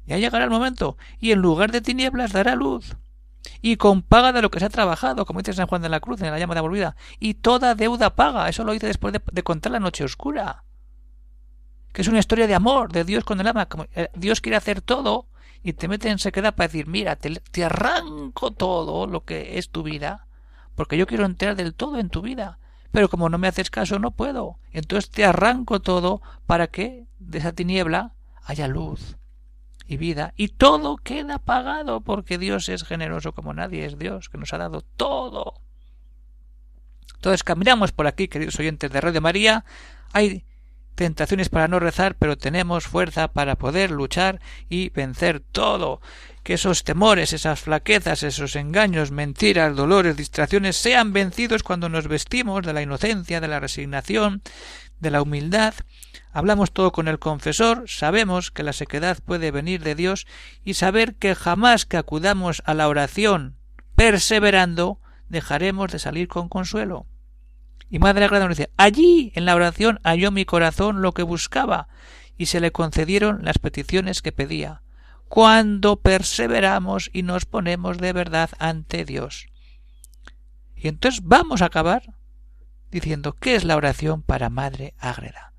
Ya 0.06 0.18
llegará 0.18 0.44
el 0.44 0.52
momento, 0.52 0.98
y 1.18 1.32
en 1.32 1.40
lugar 1.40 1.72
de 1.72 1.80
tinieblas 1.80 2.30
dará 2.30 2.54
luz 2.54 2.96
y 3.60 3.76
con 3.76 4.02
paga 4.02 4.32
de 4.32 4.40
lo 4.40 4.52
que 4.52 4.60
se 4.60 4.66
ha 4.66 4.70
trabajado, 4.70 5.26
como 5.26 5.40
dice 5.40 5.52
San 5.52 5.66
Juan 5.66 5.82
de 5.82 5.88
la 5.88 5.98
Cruz 5.98 6.22
en 6.22 6.30
la 6.30 6.38
llama 6.38 6.54
de 6.54 6.60
volvida, 6.60 6.94
y 7.18 7.34
toda 7.34 7.74
deuda 7.74 8.14
paga. 8.14 8.48
Eso 8.48 8.62
lo 8.62 8.70
dice 8.70 8.86
después 8.86 9.12
de, 9.12 9.42
contar 9.42 9.72
la 9.72 9.80
noche 9.80 10.04
oscura. 10.04 10.62
Que 11.92 12.02
es 12.02 12.08
una 12.08 12.20
historia 12.20 12.46
de 12.46 12.54
amor 12.54 12.92
de 12.92 13.02
Dios 13.02 13.24
con 13.24 13.40
el 13.40 13.48
alma. 13.48 13.66
Eh, 13.96 14.10
Dios 14.14 14.40
quiere 14.40 14.54
hacer 14.54 14.80
todo 14.80 15.26
y 15.68 15.74
te 15.74 15.86
mete 15.86 16.08
en 16.08 16.18
sequedad 16.18 16.54
para 16.54 16.68
decir, 16.68 16.86
mira, 16.86 17.16
te, 17.16 17.64
arranco 17.64 18.52
todo 18.52 19.06
lo 19.06 19.24
que 19.24 19.58
es 19.58 19.68
tu 19.68 19.82
vida, 19.82 20.26
porque 20.74 20.96
yo 20.96 21.06
quiero 21.06 21.26
entrar 21.26 21.56
del 21.56 21.74
todo 21.74 21.98
en 21.98 22.08
tu 22.08 22.22
vida. 22.22 22.58
Pero 22.90 23.10
como 23.10 23.28
no 23.28 23.36
me 23.36 23.48
haces 23.48 23.68
caso, 23.68 23.98
no 23.98 24.12
puedo. 24.12 24.58
Entonces 24.72 25.10
te 25.10 25.26
arranco 25.26 25.80
todo 25.80 26.22
para 26.46 26.68
que 26.68 27.04
de 27.18 27.36
esa 27.36 27.52
tiniebla 27.52 28.14
haya 28.46 28.66
luz 28.66 29.18
y 29.86 29.98
vida, 29.98 30.32
y 30.36 30.48
todo 30.48 30.96
queda 30.96 31.38
pagado 31.38 32.00
porque 32.00 32.38
Dios 32.38 32.70
es 32.70 32.82
generoso 32.82 33.34
como 33.34 33.52
nadie 33.52 33.84
es 33.84 33.98
Dios, 33.98 34.30
que 34.30 34.38
nos 34.38 34.54
ha 34.54 34.58
dado 34.58 34.80
todo. 34.96 35.60
Entonces 37.16 37.44
caminamos 37.44 37.92
por 37.92 38.06
aquí, 38.06 38.28
queridos 38.28 38.58
oyentes 38.58 38.90
de 38.90 39.00
Radio 39.02 39.20
María, 39.20 39.66
tentaciones 40.98 41.48
para 41.48 41.68
no 41.68 41.78
rezar, 41.78 42.16
pero 42.18 42.36
tenemos 42.36 42.88
fuerza 42.88 43.28
para 43.28 43.56
poder 43.56 43.92
luchar 43.92 44.40
y 44.68 44.90
vencer 44.90 45.40
todo. 45.40 46.00
Que 46.42 46.54
esos 46.54 46.82
temores, 46.82 47.32
esas 47.32 47.60
flaquezas, 47.60 48.24
esos 48.24 48.56
engaños, 48.56 49.12
mentiras, 49.12 49.76
dolores, 49.76 50.16
distracciones 50.16 50.76
sean 50.76 51.12
vencidos 51.12 51.62
cuando 51.62 51.88
nos 51.88 52.08
vestimos 52.08 52.66
de 52.66 52.72
la 52.72 52.82
inocencia, 52.82 53.40
de 53.40 53.48
la 53.48 53.60
resignación, 53.60 54.42
de 54.98 55.10
la 55.10 55.22
humildad 55.22 55.74
Hablamos 56.30 56.72
todo 56.72 56.92
con 56.92 57.08
el 57.08 57.18
confesor, 57.18 57.84
sabemos 57.88 58.50
que 58.50 58.62
la 58.62 58.72
sequedad 58.72 59.18
puede 59.24 59.50
venir 59.50 59.82
de 59.82 59.94
Dios 59.94 60.26
y 60.62 60.74
saber 60.74 61.14
que 61.14 61.34
jamás 61.34 61.86
que 61.86 61.96
acudamos 61.96 62.62
a 62.66 62.74
la 62.74 62.86
oración 62.86 63.56
perseverando 63.96 65.00
dejaremos 65.28 65.90
de 65.90 65.98
salir 65.98 66.28
con 66.28 66.48
consuelo. 66.48 67.06
Y 67.90 67.98
Madre 67.98 68.24
Agrada 68.24 68.46
nos 68.46 68.56
dice, 68.56 68.70
allí 68.76 69.32
en 69.34 69.44
la 69.44 69.54
oración 69.54 70.00
halló 70.04 70.30
mi 70.30 70.44
corazón 70.44 71.00
lo 71.00 71.12
que 71.12 71.22
buscaba 71.22 71.88
y 72.36 72.46
se 72.46 72.60
le 72.60 72.70
concedieron 72.70 73.44
las 73.44 73.58
peticiones 73.58 74.22
que 74.22 74.32
pedía, 74.32 74.82
cuando 75.28 76.00
perseveramos 76.00 77.10
y 77.12 77.22
nos 77.22 77.44
ponemos 77.44 77.98
de 77.98 78.12
verdad 78.12 78.50
ante 78.58 79.04
Dios. 79.04 79.46
Y 80.76 80.88
entonces 80.88 81.22
vamos 81.24 81.62
a 81.62 81.66
acabar 81.66 82.14
diciendo, 82.90 83.34
¿qué 83.34 83.56
es 83.56 83.64
la 83.64 83.76
oración 83.76 84.22
para 84.22 84.50
Madre 84.50 84.94
Ágreda? 84.98 85.52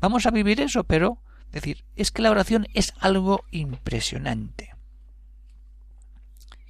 Vamos 0.00 0.26
a 0.26 0.30
vivir 0.30 0.60
eso, 0.60 0.84
pero 0.84 1.22
decir, 1.50 1.84
es 1.96 2.10
que 2.10 2.22
la 2.22 2.30
oración 2.30 2.66
es 2.74 2.92
algo 3.00 3.44
impresionante. 3.50 4.74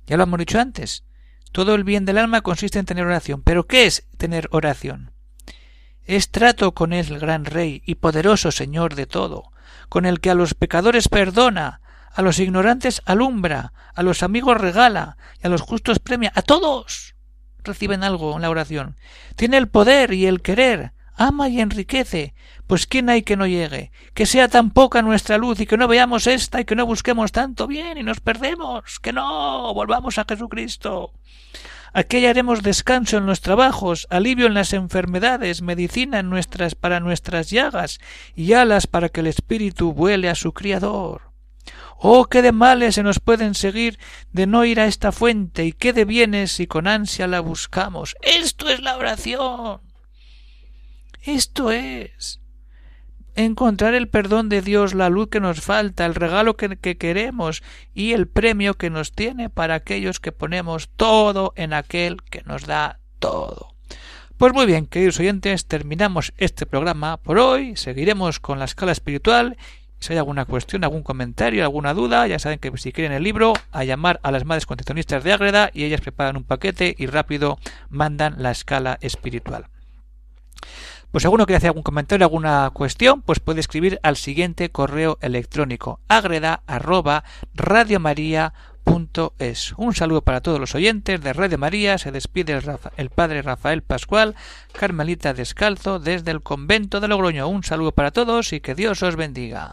Ya 0.07 0.17
lo 0.17 0.25
hemos 0.25 0.39
dicho 0.39 0.59
antes, 0.59 1.05
todo 1.53 1.75
el 1.75 1.85
bien 1.85 2.05
del 2.05 2.19
alma 2.19 2.43
consiste 2.43 2.79
en 2.79 2.87
tener 2.87 3.07
oración. 3.07 3.43
Pero 3.43 3.67
¿qué 3.67 3.87
es 3.87 4.07
tener 4.17 4.49
oración? 4.53 5.13
Es 6.05 6.31
trato 6.31 6.73
con 6.73 6.93
el 6.93 7.19
gran 7.19 7.45
Rey 7.45 7.83
y 7.85 7.97
poderoso 7.97 8.51
Señor 8.51 8.95
de 8.95 9.07
todo, 9.07 9.53
con 9.89 10.07
el 10.07 10.21
que 10.21 10.31
a 10.31 10.35
los 10.35 10.55
pecadores 10.55 11.09
perdona, 11.09 11.81
a 12.13 12.23
los 12.23 12.39
ignorantes 12.39 13.03
alumbra, 13.05 13.73
a 13.95 14.03
los 14.03 14.23
amigos 14.23 14.61
regala 14.61 15.17
y 15.43 15.47
a 15.47 15.51
los 15.51 15.61
justos 15.61 15.99
premia. 15.99 16.33
A 16.35 16.43
todos 16.43 17.15
reciben 17.63 18.03
algo 18.03 18.35
en 18.37 18.43
la 18.43 18.51
oración. 18.51 18.97
Tiene 19.37 19.57
el 19.59 19.69
poder 19.69 20.13
y 20.13 20.27
el 20.27 20.43
querer, 20.43 20.93
ama 21.17 21.49
y 21.49 21.61
enriquece, 21.61 22.35
pues 22.67 22.87
quién 22.87 23.09
hay 23.09 23.23
que 23.23 23.37
no 23.37 23.47
llegue, 23.47 23.93
que 24.15 24.27
sea 24.27 24.49
tan 24.49 24.71
poca 24.71 25.03
nuestra 25.03 25.39
luz 25.39 25.61
y 25.61 25.67
que 25.67 25.77
no 25.77 25.89
veamos 25.89 26.27
esta 26.27 26.61
y 26.61 26.65
que 26.65 26.77
no 26.77 26.87
busquemos 26.87 27.33
tanto 27.33 27.67
bien 27.67 27.99
y 27.99 28.03
nos 28.03 28.21
perdemos, 28.21 29.01
que 29.01 29.13
no, 29.13 29.75
volvamos 29.75 30.19
a 30.19 30.25
Jesucristo. 30.29 31.13
Aquí 31.93 32.25
haremos 32.25 32.63
descanso 32.63 33.17
en 33.17 33.27
los 33.27 33.41
trabajos, 33.41 34.07
alivio 34.11 34.47
en 34.47 34.55
las 34.55 34.73
enfermedades, 34.73 35.61
medicina 35.61 36.21
en 36.21 36.31
nuestras 36.31 36.77
para 36.77 37.01
nuestras 37.01 37.51
llagas 37.51 37.99
y 38.37 38.53
alas 38.53 38.87
para 38.87 39.09
que 39.09 39.21
el 39.21 39.27
espíritu 39.27 39.93
vuele 39.93 40.29
a 40.29 40.37
su 40.37 40.53
Criador. 40.53 41.33
Oh, 41.99 42.27
qué 42.27 42.43
de 42.43 42.53
males 42.53 42.95
se 42.95 43.03
nos 43.03 43.19
pueden 43.19 43.55
seguir 43.55 43.99
de 44.33 44.47
no 44.47 44.65
ir 44.65 44.81
a 44.81 44.87
esta 44.87 45.13
fuente 45.13 45.65
y 45.65 45.73
qué 45.73 45.93
de 45.93 46.05
bienes 46.05 46.53
si 46.53 46.67
con 46.67 46.87
ansia 46.87 47.27
la 47.27 47.41
buscamos. 47.41 48.17
Esto 48.23 48.71
es 48.71 48.81
la 48.81 48.97
oración. 48.97 49.90
Esto 51.23 51.71
es 51.71 52.41
encontrar 53.35 53.95
el 53.95 54.09
perdón 54.09 54.49
de 54.49 54.63
Dios, 54.63 54.95
la 54.95 55.11
luz 55.11 55.29
que 55.29 55.41
nos 55.41 55.61
falta, 55.61 56.07
el 56.07 56.15
regalo 56.15 56.57
que, 56.57 56.97
queremos 56.97 57.63
y 57.95 58.13
el 58.13 58.27
premio 58.27 58.75
que 58.75 58.91
nos 58.91 59.13
tiene 59.13 59.51
para 59.51 59.75
aquellos 59.75 60.21
que 60.21 60.33
ponemos 60.33 60.89
todo 60.97 61.53
en 61.57 61.73
aquel 61.73 62.23
que 62.23 62.43
nos 62.43 62.67
da 62.67 63.01
todo. 63.19 63.75
Pues 64.37 64.55
muy 64.55 64.65
bien, 64.65 64.87
queridos 64.87 65.21
oyentes, 65.21 65.67
terminamos 65.67 66.33
este 66.39 66.65
programa 66.65 67.19
por 67.19 67.39
hoy. 67.39 67.77
Seguiremos 67.77 68.41
con 68.41 68.59
la 68.59 68.65
escala 68.65 68.93
espiritual. 68.93 69.59
Si 69.99 70.15
hay 70.15 70.19
alguna 70.19 70.47
cuestión, 70.47 70.83
algún 70.83 71.03
comentario, 71.03 71.63
alguna 71.63 71.93
duda, 71.93 72.27
ya 72.27 72.39
saben 72.39 72.59
que 72.59 72.73
si 72.79 72.91
quieren 72.91 73.13
el 73.13 73.23
libro, 73.23 73.53
a 73.71 73.85
llamar 73.85 74.19
a 74.23 74.31
las 74.31 74.47
madres 74.47 74.65
concepcionistas 74.65 75.23
de 75.23 75.35
Ágreda 75.35 75.71
y 75.75 75.85
ellas 75.85 76.01
preparan 76.01 76.39
un 76.39 76.45
paquete 76.45 76.95
y 76.97 77.05
rápido 77.05 77.59
mandan 77.91 78.37
la 78.39 78.51
escala 78.51 78.97
espiritual. 79.03 79.67
Pues 81.11 81.23
si 81.23 81.27
alguno 81.27 81.45
quiere 81.45 81.57
hacer 81.57 81.69
algún 81.69 81.83
comentario, 81.83 82.25
alguna 82.25 82.71
cuestión, 82.73 83.23
pues 83.23 83.41
puede 83.41 83.61
escribir 83.61 83.99
al 84.03 84.17
siguiente 84.17 84.71
correo 84.71 85.19
electrónico 85.21 86.01
agreda 86.09 86.63
arroba 86.67 87.25
Un 89.77 89.95
saludo 89.95 90.23
para 90.23 90.41
todos 90.41 90.61
los 90.61 90.75
oyentes 90.75 91.21
de 91.21 91.33
Radio 91.33 91.59
María. 91.59 91.99
Se 91.99 92.13
despide 92.13 92.61
el, 92.97 93.11
padre 93.11 93.43
Rafael 93.43 93.83
Pascual, 93.83 94.37
Carmelita 94.73 95.35
Descalzo, 95.35 95.99
desde 95.99 96.31
el 96.31 96.43
convento 96.43 97.01
de 97.01 97.09
Logroño. 97.09 97.49
Un 97.49 97.65
saludo 97.65 97.93
para 97.93 98.13
todos 98.13 98.53
y 98.53 98.61
que 98.61 98.75
Dios 98.75 99.03
os 99.03 99.17
bendiga. 99.17 99.73